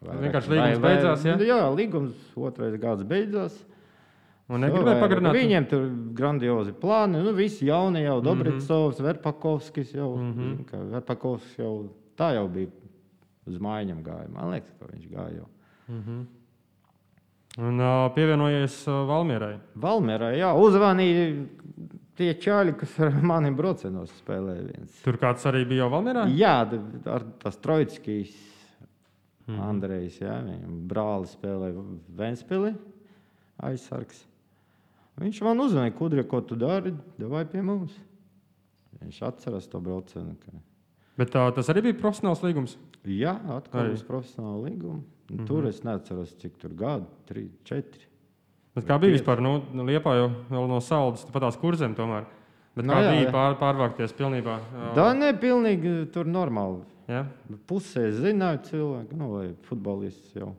[0.05, 1.35] Vienkārši līgums beidzās, ja?
[1.41, 3.55] Jā, līgums otrais gads beidzās.
[4.47, 5.35] Un negribēja pagarināt?
[5.35, 7.19] Viņiem tur grandiozi plāni.
[7.25, 8.27] Nu, visi jauni jau, Mhm.
[8.29, 10.15] Dobricovs, Verpakovskis jau.
[10.15, 10.33] Mm.
[10.33, 10.91] -hmm.
[10.93, 12.67] Verpakovskis jau tā jau bija
[13.47, 14.29] uz mājiņam gāja.
[14.29, 15.47] Man liekas, ka viņš gāja jau.
[15.89, 16.25] Mhm.
[17.57, 19.57] Un uh, pievienojies uh, Valmierai.
[19.75, 21.47] Valmērā, jā, uzvanīja
[22.17, 25.01] tie čāļi, kas ar maniem braucienos spēlēja viens.
[25.05, 26.25] Tur kāds arī bija jau Valmierā?
[26.37, 26.55] Jā,
[27.13, 28.35] ar tas Troitskijs,
[29.47, 29.55] Mhm.
[29.55, 29.63] mm.
[29.63, 30.33] Andrejs, jā,
[30.91, 31.83] brālis spēlēja
[32.19, 32.73] Ventspili
[33.63, 34.25] aizsargs.
[35.17, 37.95] Viņš man uzzvanīja, Kudri, ko tu dari, vai pie mums.
[38.99, 40.35] Viņš atceras to braucienu.
[40.43, 40.51] Ka...
[41.17, 42.75] Bet uh, tas arī bija profesionāls līgums.
[43.07, 43.93] Jā, atkal Arī.
[43.95, 44.99] uz profesionālu līgumu.
[45.29, 45.37] Mm.
[45.37, 45.47] -hmm.
[45.47, 48.03] Tur es neatceros, cik tur gadu, trīs, četri.
[48.77, 49.41] Bet kā bija vispār?
[49.41, 50.27] Nu, Liepā jau
[50.69, 52.27] no saldas, pat tās kurzem tomēr.
[52.77, 54.59] Bet Nu kā jā, bija pār, pārvākties pilnībā?
[54.93, 56.83] Tā ne pilnīgi tur normāli.
[57.09, 57.23] Ja?
[57.65, 60.51] Pusē zināja cilvēku, nu, vai futbolists jau.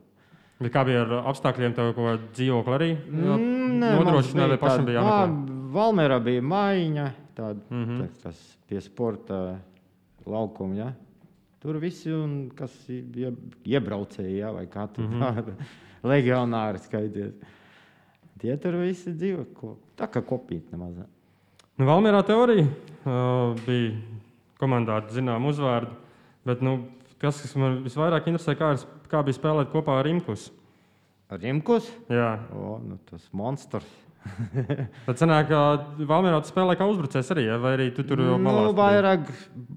[0.59, 4.99] Bet kā bija ar apstākļiem, tev ko dzīvokli arī Mm, nē, nodrošināja, vai pašam bija
[4.99, 5.59] jāmeklē?
[5.77, 7.05] Valmērā bija mājiņa,
[7.37, 7.85] tāda, mm.
[7.85, 8.09] -hmm.
[8.25, 9.37] kas pie sporta
[10.27, 10.75] laukuma.
[10.75, 10.89] Ja?
[11.63, 13.31] Tur visi, un, kas ie,
[13.63, 14.51] iebraucēji, ja?
[14.51, 15.69] vai kā tur mm -hmm.
[16.11, 17.39] legionāri skaities.
[18.39, 19.45] Tie tur visi dzīvo.
[19.57, 20.95] Ko, tā kā kopīt nemaz.
[20.95, 21.05] ne.
[21.79, 23.93] Nu, Valmērā teorija uh, bija
[24.59, 25.91] komandā zinām uzvārdu.
[26.47, 26.77] Bet, nu,
[27.19, 30.49] kas, kas man visvairāk interesē, kā, ir, kā bija spēlēt kopā ar Rimkus.
[31.29, 31.87] Rimkus?
[32.09, 33.87] Jā, O, nu, tas monstrs.
[35.05, 35.59] tad sanāk, ka
[36.09, 37.59] Valmērā tu spēlē kā uzbrucējs arī, ja?
[37.61, 38.79] vai arī tu tur jau Nu, malās biji?
[38.81, 39.29] vairāk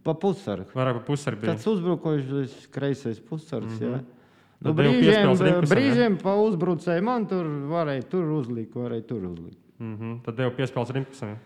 [0.03, 0.73] pa pusargu.
[0.75, 1.53] Vairāk pa pusari bija.
[1.53, 3.79] Tāds uzbrukošs kreisais pusargs.
[3.79, 3.95] Mm -hmm.
[4.01, 4.22] Mhm.
[4.63, 5.33] Nu, brīžiem,
[5.67, 9.59] brīžiem pa uzbrucēju man tur varēja tur uzlikt, varēja tur uzlikt.
[9.83, 10.21] Mm -hmm.
[10.27, 11.29] Tad tev piespēlēs Rimkusam.
[11.29, 11.37] Ja?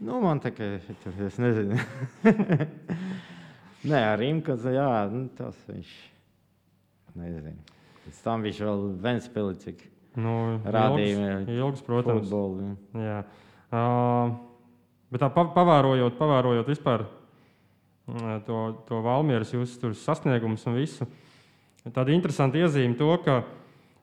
[0.00, 1.76] Nu, man tikai tur, es nezinu.
[3.90, 5.92] Nē, ar Rimkas, jā, nu, tas viņš,
[7.14, 7.58] nezinu.
[8.04, 12.28] Pēc tam viņš vēl Ventspili, cik Nu, Rādījumi, ilgs, ilgs, protams.
[12.28, 12.74] futbolu.
[13.00, 13.22] Jā.
[13.72, 14.34] Uh,
[15.12, 17.06] bet tā pa- pavērojot, pavērojot vispār
[18.44, 18.58] to,
[18.88, 21.06] to Valmieras jūsu sasniegumus un visu,
[21.90, 23.42] tāda interesanta iezīme to, ka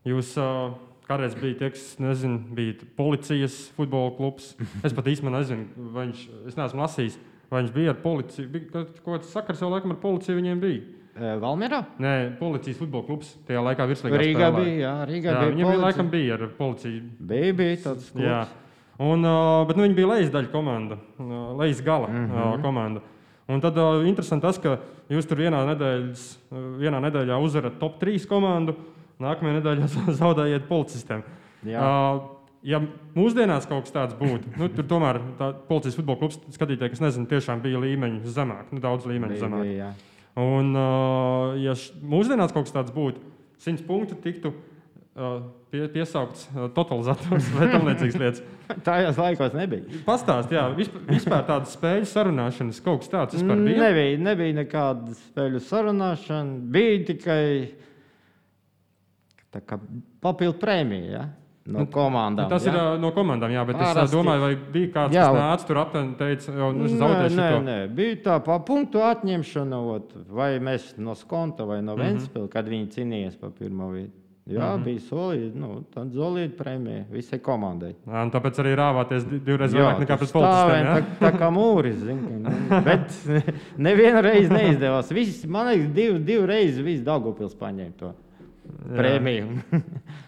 [0.08, 0.76] jūs uh,
[1.10, 4.54] kādreiz bijat, tie, kas nezinu, bijat policijas futbola klubs.
[4.86, 8.52] Es pat īstenībā nezinu, vai viņš, es neesmu lasījis, vai viņš bija ar policiju.
[8.54, 10.88] Bija, kaut kāds sakars jau laikam ar policiju viņiem bija.
[11.20, 11.82] Valmierā?
[12.00, 14.63] Nē, policijas futbola klubs tajā laikā virslīgā Rīgā spēlēja.
[14.63, 15.52] bija, jā, Rīgā Jā, bija.
[15.52, 18.44] viņiem bija, laikam bija ar policiju Bija, bija tāds Jā.
[18.46, 18.54] klubs.
[19.00, 22.24] Un, uh, bet nu, viņi bija lejas daļa komanda, uh, lejas gala mm.
[22.30, 22.39] -hmm.
[22.39, 23.04] uh, komanda.
[23.50, 24.78] Un tad uh, interesanti tas, ka
[25.10, 26.26] jūs tur vienā, nedēļas,
[26.82, 28.76] vienā nedēļā uzvarat top 3 komandu,
[29.22, 29.88] nākamajā nedēļā
[30.22, 31.24] zaudējat policistiem.
[31.67, 31.80] Jā.
[31.84, 32.22] Uh,
[32.63, 32.80] ja
[33.15, 37.28] mūsdienās kaut kas tāds būtu, nu, tur tomēr tā policijas futbola klubs skatītāji, kas nezina,
[37.32, 39.65] tiešām bija līmeņi zemāk, nu, daudz līmeņu Bija, zemāk.
[39.67, 39.91] bija, jā.
[40.39, 43.19] Un, uh, ja š- mūsdienās kaut kas tāds būtu,
[43.60, 44.54] 100 punktu tiktu
[45.72, 48.44] pie, piesaukts uh, totalizators vai tam līdzīgas lietas.
[48.86, 50.02] Tajos laikos nebija.
[50.06, 53.82] Pastāst, jā, vispār, vispār tādas spēļu sarunāšanas, kaut kas tāds vispār bija.
[53.88, 56.60] Nebija, nebija nekāda spēļu sarunāšana.
[56.78, 57.44] Bija tikai
[60.22, 61.24] papildu prēmija ja?
[61.70, 62.46] no komandām.
[62.46, 62.72] Nu, Tas ja?
[62.72, 65.26] ir uh, no komandām, jā, bet es Parasti- uh, domāju, vai bija kāds, Jā.
[65.30, 69.82] kas nāca tur aptuveni, teica, jau nu, zaudēšu nē, nē, bija tā pa punktu atņemšana,
[69.96, 72.06] ot, vai mēs no skonta vai no Mhm.
[72.06, 74.14] Ventspils, kad viņi cīnījās par pirmo vietu.
[74.50, 74.84] Jā, mm -hmm.
[74.84, 77.92] bija solīta, nu, tāda solīta prēmija visai komandai.
[78.08, 80.88] Jā, tāpēc arī rāvāties divreiz vairāk nekā pret policistiem.
[80.88, 83.14] Tā, tā kā mūris, zin, ka, nu, bet
[83.78, 85.14] neviena reize neizdevās.
[85.14, 88.98] Visi, man liekas, div, divu reizi viss Daugopils paņēma to Jā.
[88.98, 89.62] prēmiju.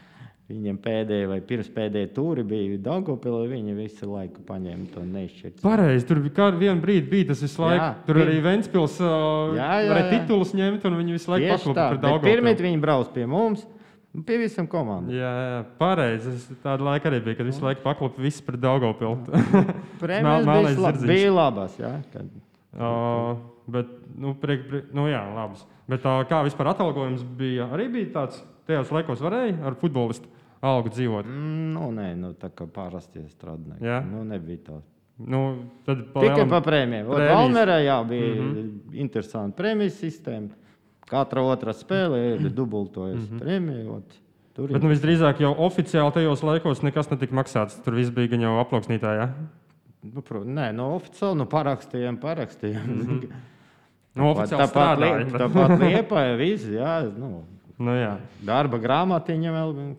[0.51, 3.45] Viņam pēdējā vai pirmspēdējā tūri bija Dārgopilī.
[3.53, 5.61] Viņi visu laiku paņēma to nešķirt.
[5.63, 7.83] Pareizi, tur bija viena brīdi, bija tas visu laiku.
[7.83, 11.77] Jā, tur arī Ventspils uh, jā, jā, varēja titulus ņemt, un viņi visu laiku paklāpa
[11.77, 12.25] par Dārgopilu.
[12.27, 13.63] Pirmie viņi brauc pie mums.
[14.11, 15.13] Pie visam komandām.
[15.15, 16.33] Jā, jā pareizi.
[16.59, 19.13] Tāda laika arī bija, kad visu laiku paklāpa viss par Dārgopilu.
[20.01, 21.77] Prēmijas bija, bija labas.
[21.79, 22.27] Jā, kad...
[22.75, 23.39] uh,
[23.71, 25.63] bet, nu, priek, priek, nu, jā, labas.
[25.91, 27.69] Bet uh, kā vispār atalgojums bija?
[27.71, 30.27] Arī bija tāds, tajos laikos varēja ar futbolistu
[30.59, 31.31] algu dzīvot?
[31.31, 33.79] Mm, nu, nē, nu, tā kā parasti strādājot.
[33.79, 34.81] Jā, nu, nebija tā.
[35.21, 35.41] Nu,
[35.85, 37.15] tad pa Tikai par prēmiju.
[37.15, 38.99] Valmerā jā, bija mm -hmm.
[39.05, 40.49] interesanta prēmijas sistēma.
[41.11, 43.41] Katra otrā spēle ir dubultojas mm -hmm.
[43.43, 43.85] prēmija.
[43.97, 44.19] Ot,
[44.55, 47.81] tur Bet nu, visdrīzāk jau oficiāli tajos laikos nekas netika maksāts.
[47.83, 49.15] Tur viss bija jau aploksnītā.
[49.19, 49.29] Ja?
[50.01, 52.85] Nu, pro, nē, no oficiāli nu, parakstījām, parakstījām.
[52.87, 53.31] Mm -hmm.
[54.11, 56.95] Nu, oficiāli tāpat, strādāja, tāpat liepa, viss, jā.
[57.15, 57.45] Nu,
[57.79, 58.17] nu, jā.
[58.43, 59.93] Darba grāmatiņa vēl bija.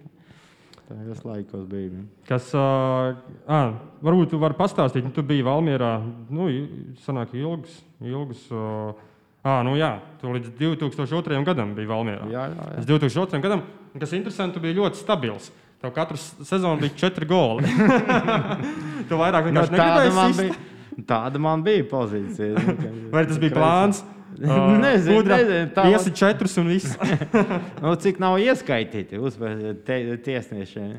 [0.88, 2.02] Tajos laikos bija.
[2.28, 3.16] Kas, uh,
[3.48, 3.60] à,
[4.04, 5.94] varbūt tu vari pastāstīt, nu, tu biji Valmjerā.
[6.28, 6.50] Nu,
[7.06, 8.92] sanāk, ilgs, ilgs uh,
[9.42, 11.42] à, nu, jā, tu līdz 2002.
[11.46, 12.28] gadam biji Valmjerā.
[12.30, 12.78] Jā, jā, jā.
[12.78, 13.42] Līdz 2002.
[13.42, 13.64] gadam,
[13.98, 15.50] kas interesanti, tu biji ļoti stabils.
[15.82, 17.66] Tev katru sezonu bija četri goli.
[19.10, 20.36] tu vairāk vienkārši no, negribēji.
[20.38, 22.62] Bija, tāda man bija pozīcija.
[23.14, 24.04] Vai tas bija plāns?
[24.32, 25.92] Uh, nezinu, Kudra, nezinu tā ir.
[25.92, 26.94] Pieci, četrus un viss.
[27.82, 29.20] nu, cik nav ieskaitīti
[29.84, 30.94] te, tiesniešiem?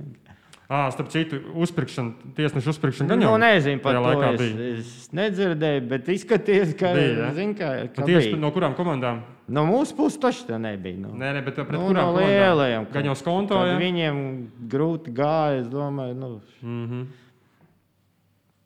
[0.73, 4.69] À, starp citu, uzpirkšana, tiesneša uzpirkšana gan jau nu, nezinu, par to es, bija.
[4.79, 7.27] es nedzirdēju, bet izskaties, ka, bija, ja?
[7.37, 8.39] zin, ka, ka tieši bija.
[8.41, 9.19] no kurām komandām?
[9.53, 10.97] No mūsu puses taču tā nebija.
[11.03, 11.11] Nu.
[11.19, 12.87] Nē, ne, bet pret nu, kurām no lielajām?
[12.95, 13.75] Gan jau skonto, ja?
[13.77, 14.23] Viņiem
[14.71, 16.31] grūti gāja, es domāju, nu.
[16.63, 17.05] Mm -hmm.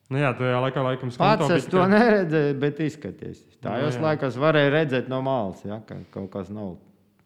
[0.08, 3.42] Nu jā, tajā laikā laikam Pats es to neredzēju, bet izskaties.
[3.64, 6.78] Tajos nu, laikos varēja redzēt no malas, ja, ka kaut kas nav.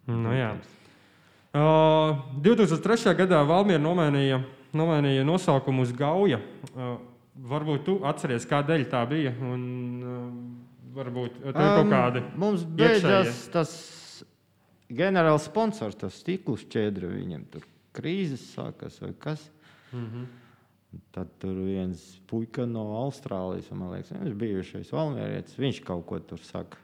[0.10, 0.56] Nu, jā.
[1.54, 3.14] uh, 2003.
[3.20, 4.42] gadā Valmiera nomainīja,
[4.74, 6.42] nomainīja nosaukumu uz Gauja.
[7.42, 9.32] Varbūt tu atceries, kādēļ tā bija.
[9.42, 9.64] Un,
[10.96, 12.24] varbūt tev um, kaut kādi.
[12.40, 13.72] Mums beidzās tas
[14.92, 19.48] ģenerāls sponsors, tas stikls šķēdra viņam tur krīzes sākas vai kas.
[19.92, 20.30] Mm -hmm.
[21.12, 25.60] Tad tur viens puika no Austrālijas, man liekas, viņš bija bijušais valmērietis.
[25.60, 26.78] Viņš kaut ko tur saka,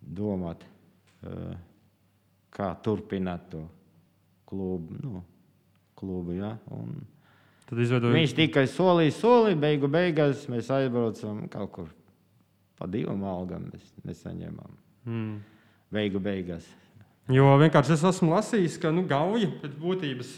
[0.00, 0.62] domāt,
[2.50, 3.68] kā turpināt to
[4.46, 4.94] klubu.
[5.02, 5.22] Nu,
[6.02, 6.56] klubu ja?
[6.74, 7.00] Un
[7.72, 8.12] izveidoju...
[8.18, 11.90] Viņš tikai solīja, solīja, beigu beigās mēs aizbraucam kaut kur
[12.82, 13.70] pa divām algām.
[13.72, 14.78] Mēs nesaņēmām.
[15.08, 15.34] Mm.
[15.92, 16.66] Beigu beigās.
[17.30, 20.34] Jo vienkārši es esmu lasījis, ka nu, Gauja pēc būtības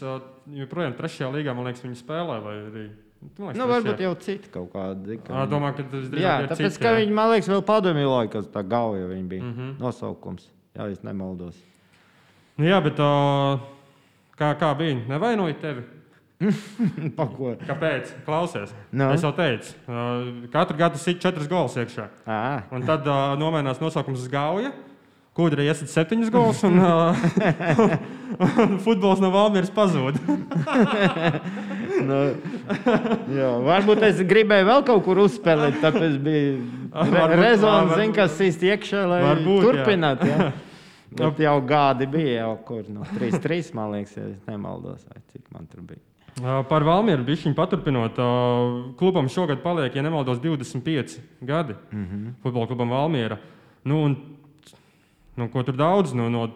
[0.59, 2.37] joprojām trešajā līgā, man liekas, viņi spēlē.
[2.45, 2.83] Arī,
[3.25, 5.17] nu, liekas, nu, varbūt jau citi kaut kādi.
[5.25, 5.41] Ka...
[5.41, 6.99] À, domā, ka tas jā, tāpēc, citi, ka jā.
[7.01, 9.77] viņi, man liekas, vēl padomju laikos tā Gauja bija mm -hmm.
[9.81, 10.51] nosaukums.
[10.75, 11.57] Jā, es nemaldos.
[12.57, 13.59] Nu, jā, bet uh,
[14.39, 15.01] kā, kā bija?
[15.09, 15.85] Nevainoju tevi.
[17.69, 18.11] Kāpēc?
[18.25, 19.07] Klausies, no.
[19.15, 19.71] es jau teicu,
[20.51, 22.09] katru gadu sit četras gols iekšā.
[22.27, 22.41] À.
[22.75, 24.73] Un tad uh, nomainās nosaukums uz Gauja.
[25.35, 27.25] Kudra iesaist septiņus gols, un, uh,
[28.63, 30.15] un futbols no Valmīras pazūd.
[32.07, 32.19] nu,
[33.35, 38.63] jā, varbūt es gribēju vēl kaut kur uzspēlēt, tāpēc bija re rezons, zin, kas īst
[38.63, 40.31] iekšā, lai varbūt, turpinātu.
[41.11, 45.67] Bet jau gadi bija, jau kur no 3-3, man liekas, ja nemaldos, vai cik man
[45.71, 46.01] tur bija.
[46.67, 48.17] Par Valmieru bišķiņu paturpinot,
[48.99, 51.77] klubam šogad paliek, ja nemaldos, 25 gadi.
[51.91, 52.33] Mm -hmm.
[52.43, 53.37] Futbola klubam Valmiera.
[53.83, 54.15] Nu,
[55.35, 56.47] Nu, ko tur daudz no, no,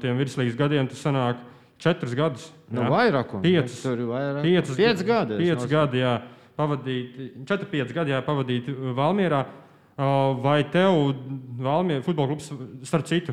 [0.00, 1.36] tiem virslīgas gadiem tas sanāk
[1.78, 2.52] četrus gadus.
[2.70, 2.88] Nu, jā.
[2.88, 4.42] vairāk, piecus, tur ir vairāk.
[4.42, 5.36] Piecus, piecus gadi.
[5.36, 6.14] Piecus gadi, jā,
[6.56, 9.42] pavadīt, četri, pieci gadi jā, pavadīt Valmierā.
[9.44, 11.14] Uh, vai tev,
[11.56, 12.50] Valmiera futbola klubs,
[12.84, 13.32] starp citu,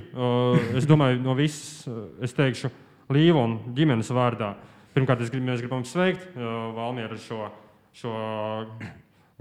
[0.77, 1.83] es domāju, no visas,
[2.23, 2.71] es teikšu,
[3.13, 4.53] Līvona ģimenes vārdā.
[4.95, 7.49] Pirmkārt, es grib, mēs gribam sveikt Valmieru ar šo,
[7.99, 8.13] šo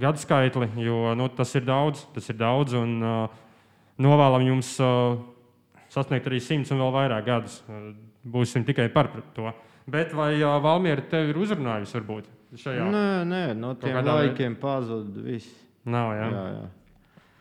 [0.03, 2.99] gadu skaitli, jo nu, tas ir daudz, tas ir daudz, un
[4.03, 4.75] novēlam jums
[5.93, 7.61] sasniegt arī simts un vēl vairāk gadus.
[8.23, 9.53] Būsim tikai par to.
[9.91, 12.91] Bet vai Valmiera tevi ir uzrunājusi varbūt šajā?
[12.93, 15.55] Nē, nē, no tiem laikiem pazuda viss.
[15.87, 16.29] Nav, jā.
[16.31, 16.69] jā, jā.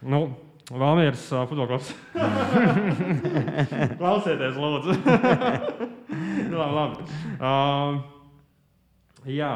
[0.02, 0.34] Nu,
[0.72, 1.92] Valmieras uh, futbola klubs.
[4.00, 4.96] Klausieties, lūdzu.
[6.62, 7.06] labi, labi.
[7.38, 8.00] Uh,
[9.30, 9.52] jā.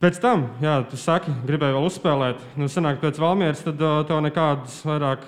[0.00, 2.44] Pēc tam, jā, tu saki, gribēji vēl uzspēlēt.
[2.60, 5.26] Nu, sanāk, pēc Valmieras tad uh, tev nekādas vairāk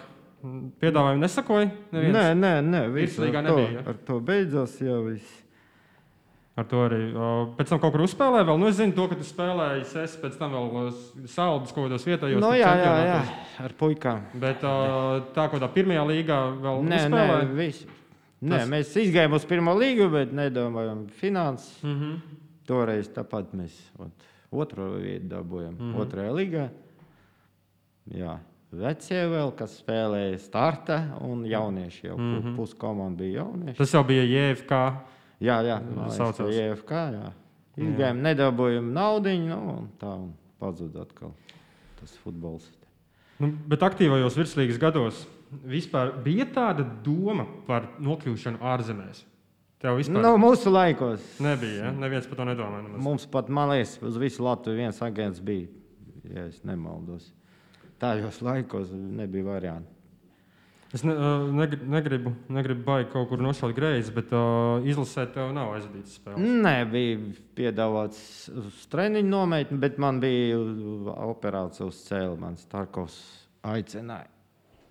[0.79, 1.69] piedāvājumu nesakoja?
[1.97, 2.15] Neviens?
[2.15, 3.85] Nē, nē, nē viss ar to, nebija, ja?
[3.91, 5.48] ar to beidzās jau viss.
[6.59, 7.01] Ar to arī.
[7.55, 8.57] Pēc tam kaut kur uzspēlēja vēl.
[8.59, 10.89] Nu, es zinu, to, ka tu spēlēji, es pēc tam vēl
[11.31, 12.41] saldus kaut kādos vietējos.
[12.43, 13.19] No, Nu, jā, jā, jā,
[13.63, 14.25] ar puikām.
[14.43, 17.05] Bet tā kā tā pirmajā līgā vēl Nē,
[18.41, 21.83] nē, Tas- mēs izgājām uz pirmo līgu, bet nedomājam finanses.
[21.83, 22.19] Mm -hmm.
[22.67, 24.13] Toreiz tāpat mēs ot,
[24.51, 25.75] otro vietu dabūjām.
[25.79, 25.93] Mm.
[25.93, 26.01] -hmm.
[26.01, 26.69] Otrajā līgā.
[28.15, 28.39] Jā.
[28.71, 32.41] Vecie vēl, kas spēlēja starta, un jaunieši jau mm.
[32.41, 32.57] -hmm.
[32.57, 33.79] puskomanda bija jaunieši.
[33.79, 34.73] Tas jau bija JFK.
[35.43, 35.79] Jā, jā,
[36.17, 36.51] saucās.
[36.51, 37.03] JFK.
[37.15, 37.31] Jā.
[37.79, 40.17] Izgājām, nedabūjām naudu, nu, un tā
[40.59, 41.31] pazuda atkal
[42.01, 42.67] tas futbols.
[43.39, 45.23] Nu, bet aktīvajos virslīgas gados
[45.69, 49.23] vispār bija tāda doma par nokļūšanu ārzemēs.
[49.79, 51.87] Tev vispār Nu, mūsu laikos nebija.
[51.87, 51.93] Ja?
[51.95, 52.83] Neviens par to nedomāja.
[52.89, 53.03] nemaz.
[53.05, 55.69] mums pat, man liekas, uz visu Latviju viens agents bija,
[56.27, 57.31] ja es nemaldos.
[58.03, 59.98] Tajos laikos nebija variantu.
[60.97, 65.51] Es ne, uh, negri- negribu, negribu baigt kaut kur nošaut greizi, bet uh, izlasē tev
[65.53, 66.41] nav aizvadīts spēles.
[66.65, 67.19] Nē, bija
[67.59, 68.23] piedāvāts
[68.89, 70.57] treniņu nometni, bet man bija
[71.29, 72.39] operācija uz cēlā.
[72.41, 73.19] Man Starkovs
[73.69, 74.31] aicināja.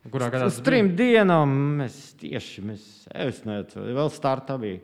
[0.08, 4.80] Kurā gadā Uz trim dienām mēs tieši mēs, es nezinu, vēl startā bija.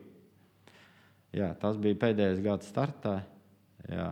[1.34, 3.20] Jā, tas bija pēdējais gads startā.
[3.88, 4.10] Jā,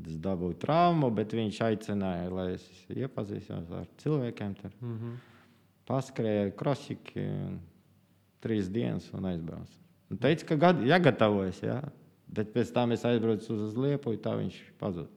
[0.00, 4.54] es dabūju traumu, bet viņš aicināja, lai es iepazīstos ar cilvēkiem.
[4.62, 5.16] Tur Mm -hmm.
[5.88, 7.58] Paskrēja krosiki un
[8.44, 9.76] trīs dienas un aizbraucu.
[10.12, 11.78] Un teica, ka gad, jāgatavojas, jā.
[12.32, 15.08] bet pēc tam es aizbraucu uz Lietuvu, tā viņš pazuda.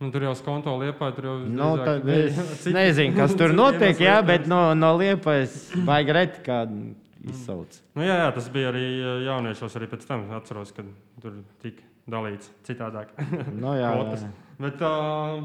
[0.00, 1.70] nu, tur jau skonto liepā, tur jau Nu,
[2.04, 6.94] bija es citi- nezinu, kas tur notiek, jā, bet no, no Liepājas vajag reti kādu
[7.26, 7.80] izsauc.
[7.96, 10.84] Nu, jā, jā, tas bija arī uh, jauniešos, arī pēc tam atceros, ka
[11.22, 13.14] tur tika dalīts citādāk.
[13.56, 14.32] Nu, jā, jā.
[14.60, 15.40] Bet, uh,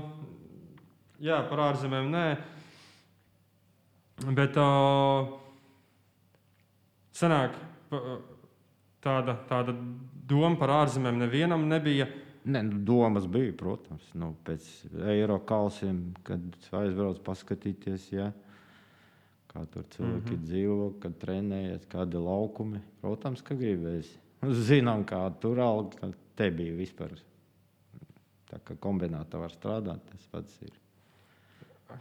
[1.23, 2.25] jā, par ārzemēm nē.
[4.21, 5.31] Bet uh,
[7.17, 7.55] senāk
[9.01, 9.73] tāda, tāda
[10.29, 12.07] doma par ārzemēm nevienam nebija.
[12.41, 14.65] Ne, nu, domas bija, protams, nu, pēc
[15.13, 16.41] eiro kausiem, kad
[16.79, 18.31] aizbraucu paskatīties, jā,
[19.51, 20.45] kā tur cilvēki mm -hmm.
[20.47, 22.81] dzīvo, kad trenējas, kādi laukumi.
[23.01, 24.09] Protams, ka gribēs.
[24.41, 27.13] Zinām, kā tur auga, ka te bija vispār.
[28.49, 30.73] Tā kā kombināta var strādāt, tas pats ir.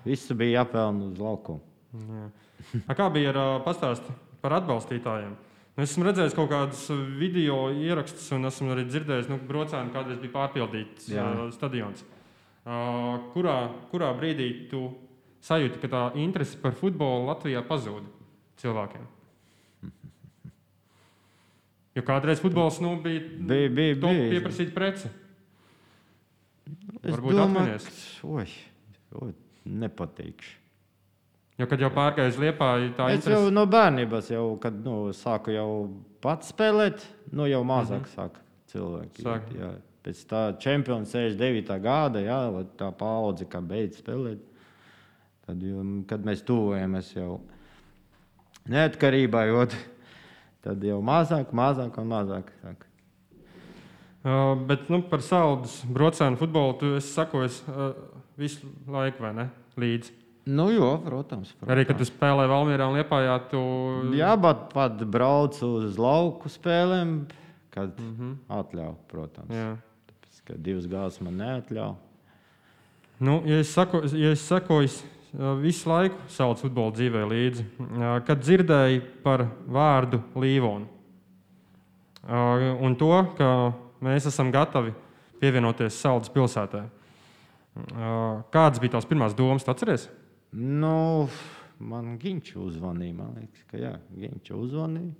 [0.04, 1.60] Visu bija jāpelna uz laukumu.
[1.90, 5.32] A, Kā bija ar pastāstu par atbalstītājiem?
[5.76, 6.82] Nu, es esmu redzējis kaut kādus
[7.18, 11.24] video ierakstus, un esmu arī dzirdējis, ka nu, Brocēnā kādreiz bija pārpildīts Jā.
[11.24, 12.02] uh, stadions.
[12.60, 13.54] Uh, kurā,
[13.90, 14.82] kurā brīdī tu
[15.46, 18.04] sajūti, ka tā interese par futbolu Latvijā pazūd
[18.60, 19.06] cilvēkiem?
[21.96, 24.28] Jo kādreiz futbols nu, bija, Bija, bija, bija.
[24.36, 25.10] pieprasīta prece.
[27.00, 27.88] Es Varbūt domāju, atminies.
[28.28, 28.44] Oi,
[29.24, 29.32] oi,
[29.66, 30.59] nepateikšu.
[31.60, 34.94] Jo, kad jau pārgāju uz Liepāju, tā Es interese jau no bērnības, jau, kad nu,
[35.12, 35.68] sāku jau
[36.24, 37.02] pats spēlēt,
[37.36, 38.14] nu, jau mazāk mm -hmm.
[38.16, 38.40] sāka
[38.72, 39.24] cilvēki.
[39.26, 39.50] Sāk.
[39.58, 39.72] Jā.
[40.00, 41.80] Pēc tā čempiona 69.
[41.84, 42.38] gada, jā,
[42.80, 44.38] tā paudze, kā beidz spēlēt.
[45.46, 47.40] Tad, jau, kad mēs tuvojamies jau
[48.64, 49.68] neatkarībai,
[50.62, 52.52] tad jau mazāk, mazāk un mazāk.
[52.62, 52.86] Sāk.
[54.24, 57.92] Uh, bet nu, par saldus brocēnu futbolu tu esi sakojis uh,
[58.36, 59.48] visu laiku, vai ne?
[59.76, 60.19] Līdzi.
[60.48, 61.52] Nu, jo, protams.
[61.52, 61.72] protams.
[61.74, 63.60] Arī, kad tu spēlēji Valmjerā un Liepājā, tu.
[64.16, 67.16] Jā, bet pat braucu uz lauku spēlēm,
[67.74, 68.12] kad mm.
[68.16, 68.36] -hmm.
[68.60, 69.54] atļauju, protams.
[69.54, 69.74] Jā.
[70.10, 71.94] Tāpēc, ka divas gāzes man neatļauj.
[73.20, 77.66] Nu, ja es saku, ja es sakoju uh, visu laiku savā futbola dzīvē līdzi,
[78.24, 80.88] kad dzirdēju par vārdu Līvonu
[82.80, 83.72] un to, ka
[84.04, 84.92] mēs esam gatavi
[85.40, 86.84] pievienoties Saldus pilsētā.
[88.52, 90.08] Kādas bija tās pirmās domas, tu atceries?
[90.52, 91.28] Nu,
[91.78, 93.14] man Ginčs uzvanīja.
[93.14, 95.14] Man liekas, ka jā, Ginčs uzvanīja.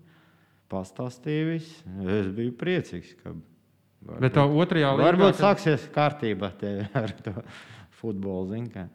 [0.70, 1.82] Pastāstīja visu.
[2.06, 3.14] Es biju priecīgs.
[3.22, 6.52] Ka varbūt, Bet tā otrajā līnijā, varbūt kad- sāksies kārtība
[7.02, 7.34] ar to
[8.00, 8.52] futbolu.
[8.54, 8.88] zini kā.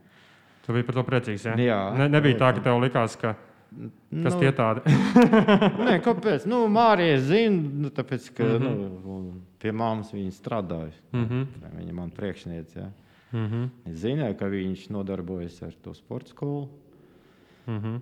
[0.66, 1.46] Tu biji par to priecīgs.
[1.46, 1.56] Ja?
[1.62, 3.36] Jā, ne, nebija tā, ka tev likās, ka
[4.24, 4.82] kas Nu, tie tādi.
[5.88, 6.46] Nē, kāpēc?
[6.50, 8.64] Nu, Mārija zina, nu, tāpēc, ka mm.
[8.64, 8.94] -hmm.
[9.04, 10.94] nu, pie mammas viņa strādāja.
[11.12, 11.44] Mhm.
[11.80, 12.80] Viņa man priekšniece.
[12.80, 12.92] Ja.
[13.36, 16.68] Mhm, Es zināju, ka viņš nodarbojas ar to sporta skolu.
[17.68, 17.98] mhm.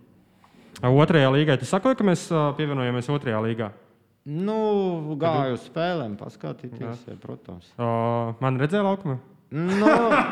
[0.84, 1.56] Otrajā līgā.
[1.62, 3.72] Tu sakoji, ka mēs pievienojamies otrajā līgā.
[4.26, 7.68] Nu, gāju uz spēlēm, paskatīties, ja, protams.
[7.78, 9.18] Uh, man redzēja laukumā.
[9.54, 9.86] Nu,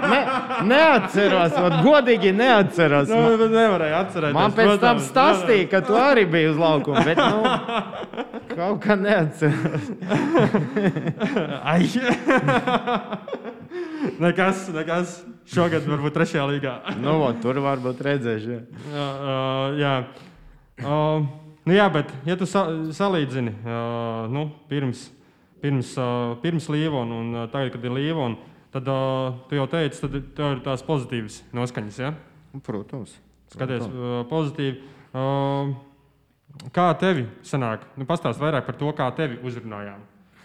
[0.09, 0.19] ne,
[0.65, 3.07] neatceros, ot, godīgi neatceros.
[3.11, 4.33] Nu, Man, bet nevarēja atcerēties.
[4.33, 7.43] man pēc tam protams, stāstīja, ka tu arī biji uz laukuma, bet nu,
[8.55, 9.91] kaut kā neatceros.
[11.73, 11.85] Ai!
[14.21, 15.15] nekas, nekas.
[15.51, 16.73] šogad varbūt trešajā līgā.
[17.03, 18.51] nu, vo, tur varbūt redzēšu.
[18.55, 18.61] jā.
[18.93, 19.95] Jā, uh, jā.
[20.81, 21.25] Uh,
[21.67, 25.07] nu jā, bet, ja tu sa salīdzini uh, nu, pirms,
[25.61, 28.39] pirms, uh, pirms Līvona un uh, tagad, kad ir Līvona,
[28.73, 32.01] tad uh, tu jau teici, tad tev ir tās pozitīvas noskaņas.
[32.01, 32.15] Ja?
[32.65, 33.17] Protams.
[33.51, 34.79] Skaties, uh, pozitīvi.
[35.11, 35.75] Uh,
[36.75, 37.83] kā tevi sanāk?
[37.99, 40.01] Nu, Pastāst vairāk par to, kā tevi uzrunājām.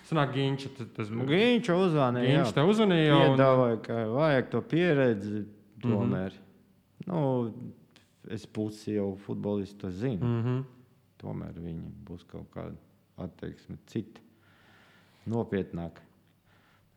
[0.06, 2.26] Sanāk, Ginča, tas- tas Viņš uzzvanīja.
[2.30, 2.54] Ginča jā.
[2.54, 3.14] te uzvanīja.
[3.16, 3.32] Un...
[3.34, 5.40] Piedāvāja, ka vajag to pieredzi.
[5.40, 5.92] Mhm.
[5.92, 6.32] Tomēr.
[6.32, 7.12] Mm -hmm.
[7.12, 7.72] nu,
[8.30, 10.26] es pusi jau futbolistu zinu.
[10.26, 10.36] Mm.
[10.36, 10.64] Mm -hmm.
[11.22, 12.76] Tomēr viņi būs kaut kāda
[13.16, 14.20] attieksme cita,
[15.26, 16.00] nopietnāka.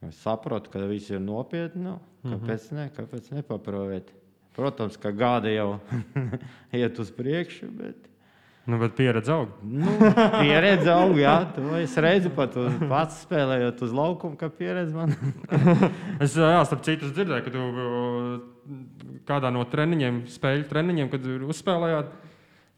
[0.02, 1.84] Es saprotu, ka visi ir nopietni.
[1.84, 4.14] Nu, kāpēc, ne, kāpēc nepaprovēt?
[4.56, 5.80] Protams, ka gadi jau
[6.72, 8.09] iet uz priekšu, bet
[8.70, 9.54] Nu, bet pieredze aug.
[9.64, 9.94] nu,
[10.40, 11.16] pieredze aug.
[11.18, 15.16] Jā, to es redzu pat uz, pats spēlējot uz laukuma, ka pieredze man
[16.24, 17.62] Es jā, starp citu dzirdēju, ka tu
[19.30, 22.12] kādā no treniņiem, spēļu treniņiem, kad uzspēlējāt,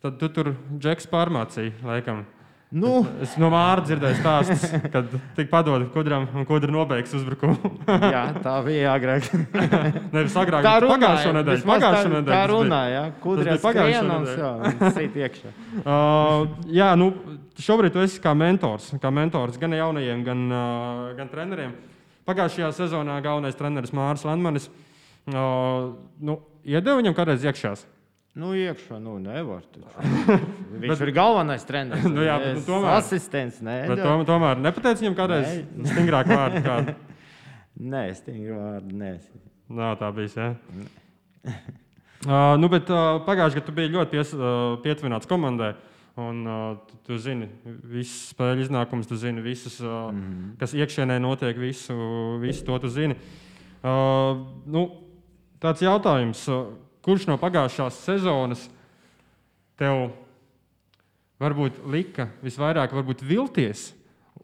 [0.06, 1.76] tad tu tur džeks pārmācīja.
[1.88, 2.24] Laikam.
[2.72, 4.62] Nu, Es no Mārta dzirdēju stāstus,
[4.94, 7.72] kad tika padota kudram un kudra nobeigs uzbrukumu.
[7.84, 9.28] jā, tā bija agrāk.
[10.16, 11.44] Nevis agrāk, Tā runāja.
[11.50, 12.32] vismaz Pagājušo tā, nedēļu.
[12.32, 13.02] tā runāja.
[14.72, 15.52] Un sit iekšā.
[15.82, 17.10] Uh, jā, nu,
[17.60, 21.72] šobrīd tu esi kā mentors, kā mentors gan jaunajiem, gan, uh, gan treneriem.
[22.28, 27.74] Pagājušajā sezonā galvenais treneris Mārcis Landmanis uh, nu, iedeva viņam kādreiz iekšā.
[28.32, 29.66] Nu, iekšā, nu, nevar.
[30.82, 32.06] Viņš bet, ir galvenais treneris.
[32.08, 33.78] Nu jā, bet nu tomēr- Asistents, nē.
[33.92, 35.58] Bet tom, tomēr nepateici viņam kādreiz
[35.92, 36.62] stingrāk vārdu.
[36.64, 36.96] Kādu.
[37.92, 39.12] Nē, stingri vārdi, nē.
[39.74, 40.38] Nav tā bijis.
[40.40, 40.54] Ja?
[42.22, 45.72] Uh, nu, bet uh, pagājušajā gadā tu biji ļoti pies, uh, pietuvināts komandai.
[46.22, 50.52] Un, uh, tu, tu zini visas spēļu iznākumus, tu zini visus, uh, mm -hmm.
[50.60, 51.98] kas iekšienē notiek, visu,
[52.44, 53.16] visu to tu zini.
[53.82, 54.86] Uh, nu,
[55.58, 56.70] tāds jautājums, uh,
[57.06, 58.68] kurš no pagājušās sezonas
[59.80, 60.12] tev
[61.42, 63.88] varbūt lika visvairāk varbūt vilties,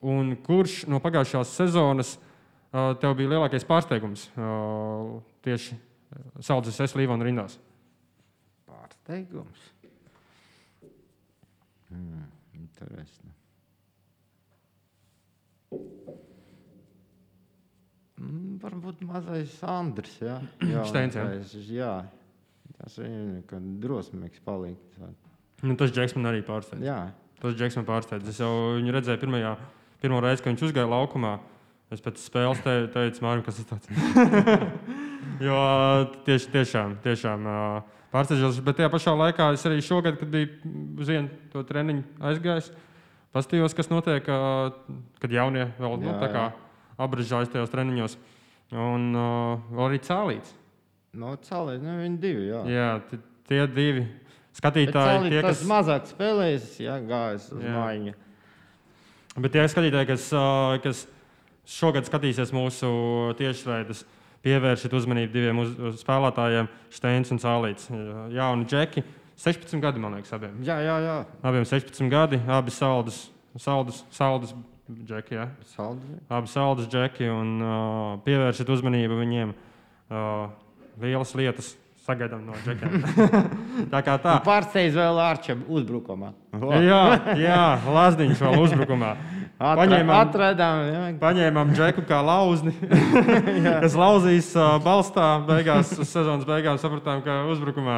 [0.02, 2.16] un kurš no pagājušās sezonas
[3.02, 4.28] tev bija lielākais pārsteigums
[5.46, 5.78] tieši
[6.42, 6.96] Saldus S.
[6.98, 7.58] Līvona rindās?
[8.68, 9.66] Pārsteigums.
[11.92, 12.24] Hmm,
[12.56, 13.34] interesanti.
[18.18, 20.16] Mm, Varbūt mazais Andris.
[20.24, 21.26] Jā, jā, Steins, jā?
[21.38, 21.92] es- jā.
[22.82, 25.00] Tas viņam drosmīgs palikt.
[25.66, 26.86] Nu, tas Džeks man arī pārsteidz.
[26.86, 27.00] Jā,
[27.42, 28.30] Tas Džeks man pārsteidz.
[28.32, 29.54] Es jau viņu redzēju pirmajā,
[30.02, 31.36] pirmo reizi, kad viņš uzgāja laukumā.
[31.94, 34.66] Es pēc spēles te, teicu, Mārķis, kas tas tāds ir.
[35.48, 35.60] jo
[36.26, 37.46] tieši, tiešām, tiešām
[38.12, 38.64] pārsteidzoši.
[38.66, 42.72] Bet tajā pašā laikā es arī šogad, kad biju uz vienu to treniņu aizgājis,
[43.38, 44.26] paskatījos, kas notiek,
[45.22, 46.48] kad jaunie vēl nu, Jā, tā kā
[47.06, 48.18] apbrīžājas tajos treniņos.
[48.76, 50.58] Un uh, arī cēlīts.
[51.18, 52.48] No cēlēs, nu, viņi divi.
[52.50, 52.64] Jā.
[52.72, 54.06] Jā, tie divi
[54.58, 57.74] skatītāji, Cēlīt tie, kas mazāk spēlējis, jā, gājis uz Jā.
[57.78, 58.16] mājiņu.
[59.38, 60.30] Bet tie skatītāji, kas,
[60.84, 61.04] kas
[61.70, 62.90] šogad skatīsies mūsu
[63.38, 64.02] tiešraides,
[64.46, 67.92] pievērsiet uzmanību diviem uz, uz spēlētājiem, Steins un Cālīts.
[68.34, 69.04] Jauni džeki,
[69.38, 70.56] 16 gadi, man liekas, abiem.
[70.66, 71.18] Jā, jā, jā.
[71.46, 73.28] Abiem 16 gadi, abi saldus,
[73.62, 74.56] saldus, saldus
[74.90, 75.36] džeki.
[75.38, 75.50] Ja?
[75.76, 76.18] Saldi.
[76.34, 77.76] Abi saldus džeki un uh,
[78.26, 79.54] pievērsiet uzmanību viņiem.
[80.08, 80.48] Uh,
[81.02, 81.76] lielas lietas
[82.08, 83.02] sagaidām no džekiem.
[83.94, 84.38] tā kā tā.
[84.46, 86.32] Pārsteidz vēl Arčam uzbrukumā.
[86.86, 87.02] Jā,
[87.40, 89.12] jā Lazdiņš vēl uzbrukumā.
[89.58, 91.02] Atra, Paņēmām- atradām, jā.
[91.18, 92.76] Paņēmām džeku kā lauzni,
[93.84, 95.32] kas lauzīs uh, balstā.
[95.48, 97.98] Beigās, sezonas beigās sapratām, ka uzbrukumā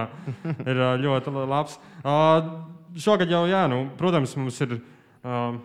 [0.63, 1.75] ir uh, ļoti la- labs.
[1.99, 4.77] Uh, šogad jau, jā, nu, protams, mums ir,
[5.27, 5.59] uh,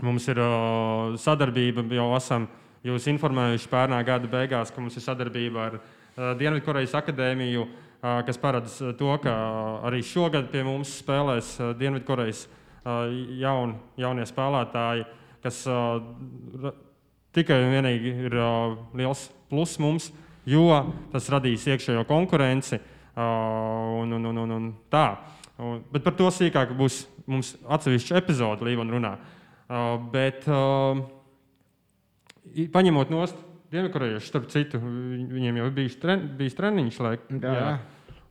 [0.00, 1.84] mums ir uh, sadarbība.
[2.00, 2.48] Jau esam
[2.82, 8.40] jūs informējuši pērnā gada beigās, ka mums ir sadarbība ar uh, Dienvidkorejas akadēmiju, uh, kas
[8.40, 9.32] paredz uh, to, ka
[9.88, 12.46] arī šogad pie mums spēlēs Dienvidkorejas
[13.38, 15.04] jaun, jaunie spēlētāji,
[15.44, 15.60] kas
[17.30, 18.34] tikai un vienīgi ir
[18.98, 20.08] liels plus mums,
[20.50, 20.66] jo
[21.12, 22.80] tas radīs iekšējo konkurenci.
[23.14, 25.04] Un, un, un, un, un tā.
[25.92, 29.12] Bet par to sīkāk būs mums atsevišķa epizode Līvana runā.
[30.14, 30.46] Bet,
[32.72, 33.36] paņemot nost
[33.72, 36.98] Dienvidkorejiešu, starp citu, viņ- viņiem jau bija tren, bijis treniņš.
[37.06, 37.72] Laik, Jā, jā.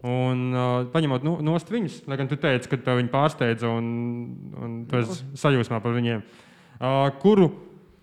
[0.05, 3.89] Un uh, paņemot no, nost viņus, lai gan tu teici, ka tev viņi pārsteidza un,
[4.57, 6.23] un tu esi sajūsmā par viņiem.
[6.81, 7.51] Uh, kuru,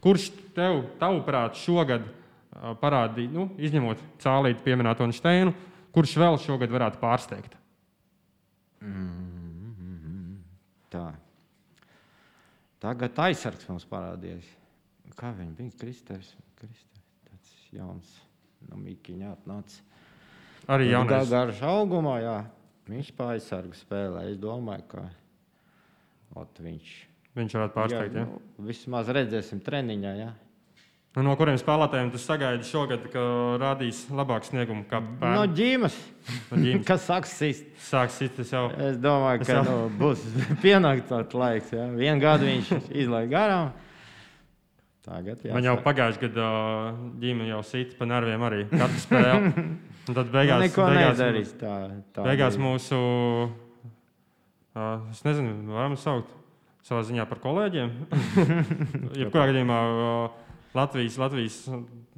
[0.04, 5.54] kurš tev, tavuprāt, šogad uh, parādīja, nu, izņemot cālīti pieminēto un steinu,
[5.94, 7.54] kurš vēl šogad varētu pārsteigt?
[10.88, 11.06] Tā.
[12.78, 14.46] Tagad aizsargs mums parādījās.
[15.18, 15.74] Kā viņi bija?
[15.80, 16.30] Kristers.
[16.60, 16.87] Kristers.
[17.72, 18.14] Jauns.
[18.68, 19.80] no Mikiņa atnāca.
[20.68, 21.30] Arī Gar, jaunais.
[21.30, 22.36] garš augumā, jā.
[22.88, 24.24] Viņš pārsargu spēlē.
[24.32, 25.04] Es domāju, ka
[26.36, 26.90] ot, viņš
[27.38, 28.14] Viņš varētu pārsteigt.
[28.16, 28.24] jā, Ja?
[28.26, 30.12] nu, vismaz redzēsim treniņā.
[30.18, 30.32] Jā.
[31.16, 33.18] Nu, no kuriem spēlētājiem tu sagaidi šogad, ka
[33.62, 34.84] rādīs labāku sniegumu?
[35.20, 35.94] No ģīmas,
[36.50, 36.84] No ģīmes.
[36.90, 37.64] kas saks sist.
[37.78, 38.68] Sāks tas jau.
[38.76, 40.20] Es domāju, Es ka jau- nu, būs
[40.64, 41.70] pienākts tāds laiks.
[41.72, 41.86] Jā.
[41.96, 43.72] Vienu gadu viņš izlaiž garām.
[45.08, 45.54] Tagad jā.
[45.56, 46.48] Man jau pagājušajā gadā
[47.22, 49.52] ģimene jau sita pa nerviem arī katru spēli.
[50.08, 51.52] Un tad beigās, neko beigās, nedarīs.
[51.60, 51.72] Tā,
[52.16, 52.64] tā beigās bija.
[52.64, 52.98] mūsu,
[54.72, 56.32] uh, es nezinu, varam saukt
[56.88, 57.92] savā ziņā par kolēģiem.
[59.20, 60.44] Jebkurā gadījumā uh,
[60.76, 61.58] Latvijas, Latvijas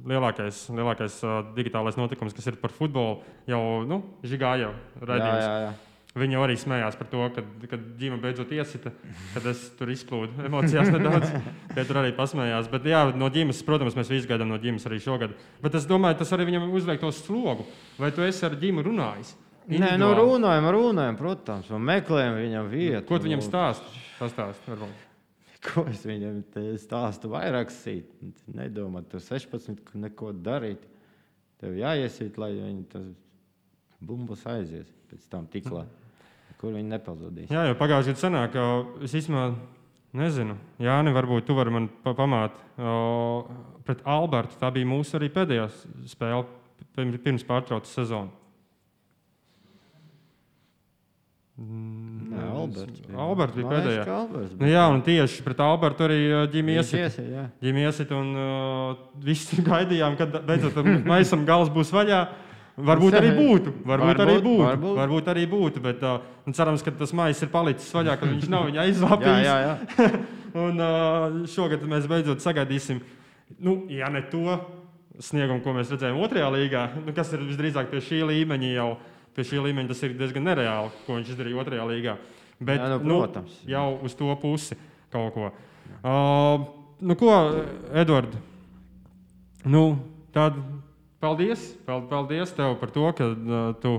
[0.07, 3.19] lielākais, lielākais uh, digitālais notikums, kas ir par futbolu,
[3.51, 5.87] jau nu, žigāja redzējums.
[6.35, 8.91] Jau arī smējās par to, kad, kad ģimene beidzot iesita,
[9.31, 11.29] kad es tur izplūdu emocijās nedaudz.
[11.75, 12.67] Tie tur arī pasmējās.
[12.71, 15.37] Bet, jā, no ģimenes, protams, mēs visi gaidām no ģimenes arī šogad.
[15.63, 17.63] Bet es domāju, tas arī viņam uzliek to slogu.
[18.01, 19.31] Vai tu esi ar ģimeni runājis?
[19.71, 23.05] Nē, nu runājam, runājam, protams, un meklējam viņam vietu.
[23.07, 24.03] Ko tu viņam stāsti?
[24.19, 25.07] Pastāst, varbūt.
[25.61, 26.41] Ko es viņam
[26.81, 28.09] stāstu vairāk sīt?
[28.51, 30.83] Nedomā, tu 16, ka neko darīt.
[31.61, 33.11] Tev jāiesīt, lai viņi tas
[34.01, 35.85] bumbas aizies pēc tam tiklā.
[36.61, 37.49] Kur viņi nepazudīs.
[37.49, 38.65] Jā, jau pagājušajā gadā senāk, ka
[39.07, 39.47] es īstenībā
[40.21, 40.57] nezinu.
[40.83, 42.57] Jā, varbūt tu vari man pa pamāt.
[42.77, 43.47] O,
[43.87, 45.65] pret Albertu tā bija mūsu arī pēdējā
[46.11, 46.45] spēle
[46.93, 48.37] pirms, pārtraucas sezonas.
[51.61, 53.17] Nē, Alberts bija.
[53.21, 54.05] Alberts bija pēdējā.
[54.15, 54.71] Alberts Nu, bija.
[54.73, 56.19] jā, un tieši pret Albertu arī
[56.53, 57.01] ģimene Viņš iesita.
[57.05, 57.43] iesita, jā.
[57.61, 62.21] Ģimene iesita, un uh, visi gaidījām, kad beidzot maisam gals būs vaļā.
[62.77, 63.71] Varbūt arī būtu.
[63.85, 64.63] Varbūt, Varbūt, arī būtu.
[64.63, 64.95] varbūt.
[64.97, 65.81] Varbūt arī būtu.
[65.83, 66.21] Bet uh,
[66.55, 69.45] cerams, ka tas maisa ir palicis vaļā, ka viņš nav viņa Jā, aizvāpījis.
[69.45, 70.11] jā, jā.
[70.65, 73.01] Un uh, šogad mēs beidzot sagaidīsim,
[73.63, 74.57] nu, ja ne to
[75.21, 78.89] sniegumu, ko mēs redzējām otrajā līgā, nu, kas ir visdrīzāk pie šī līmeņa jau.
[79.35, 82.15] Pie šī līmeņa tas ir diezgan nereāli, ko viņš izdarīja otrajā līgā.
[82.59, 83.53] Bet, Jā, nu, protams.
[83.67, 84.75] jau uz to pusi
[85.11, 85.51] kaut ko.
[86.03, 86.65] Uh,
[86.99, 87.31] nu, ko,
[87.95, 88.35] Edvards?
[89.63, 89.85] Nu,
[90.35, 90.57] tad
[91.21, 93.95] paldies, pal- paldies tev par to, ka uh, tu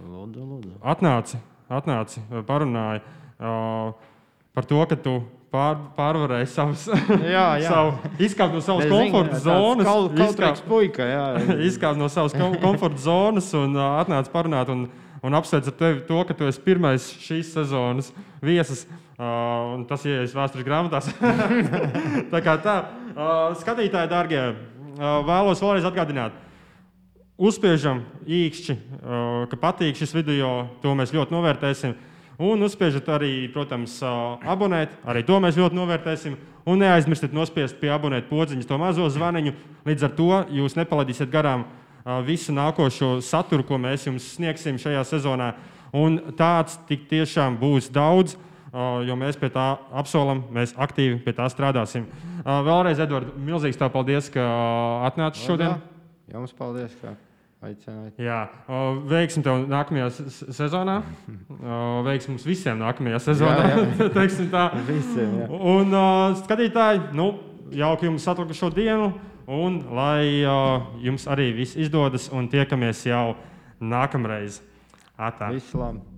[0.00, 0.70] Lūdzu, lūdzu.
[0.94, 1.36] atnāci,
[1.68, 3.90] atnāci parunāji uh,
[4.56, 5.18] par to, ka tu
[5.52, 6.86] pār, pārvarēji savus,
[7.34, 7.68] Jā, jā.
[7.68, 9.86] savu, izkāpt no savas komforta zonas.
[9.90, 11.24] Kaut izkāpt- puika, jā.
[11.68, 14.70] izkāpt no savas kom komforta zonas un uh, atnāca parunāt.
[14.72, 14.86] Un,
[15.20, 18.86] un apsveic ar tevi to, ka tu esi pirmais šīs sezonas viesis.
[19.20, 21.10] Uh, un tas ienāks vēstures grāmatās.
[22.32, 22.76] tā kā tā,
[23.12, 24.40] uh, skatītāji, darbie,
[24.96, 26.38] uh, vēlos vēlreiz atgādināt.
[27.40, 28.74] Uzspiežam īkšķi,
[29.48, 31.94] ka patīk šis video, to mēs ļoti novērtēsim.
[32.40, 33.94] Un uzspiežat arī, protams,
[34.44, 36.36] abonēt, arī to mēs ļoti novērtēsim.
[36.68, 39.54] Un neaizmirstiet nospiest pie abonēt podziņas to mazo zvaniņu.
[39.88, 41.64] Līdz ar to jūs nepalaidīsiet garām
[42.28, 45.54] visu nākošo saturu, ko mēs jums sniegsim šajā sezonā.
[45.96, 48.36] Un tāds tik tiešām būs daudz,
[49.08, 52.04] jo mēs pie tā apsolam, mēs aktīvi pie tā strādāsim.
[52.44, 55.80] Vēlreiz, Edvards, milzīgs tev paldies, ka uh, atnāci šodien.
[56.30, 57.16] Jums paldies, ka
[57.64, 58.20] aicinājāt.
[58.20, 58.38] Jā,
[59.10, 60.08] veiksim tev nākamajā
[60.56, 61.00] sezonā.
[62.06, 63.66] Veiksim mums visiem nākamajā sezonā.
[63.72, 64.08] Jā,
[64.54, 64.64] tā.
[64.88, 65.48] Visiem, jā.
[65.50, 65.96] Un,
[66.40, 67.30] skatītāji, nu,
[67.76, 69.12] jauki jums atlikušo dienu,
[69.50, 70.42] un lai
[71.04, 73.34] jums arī viss izdodas, un tiekamies jau
[73.80, 74.62] nākamreiz.
[75.20, 75.50] Atā.
[75.52, 76.09] Visu labi.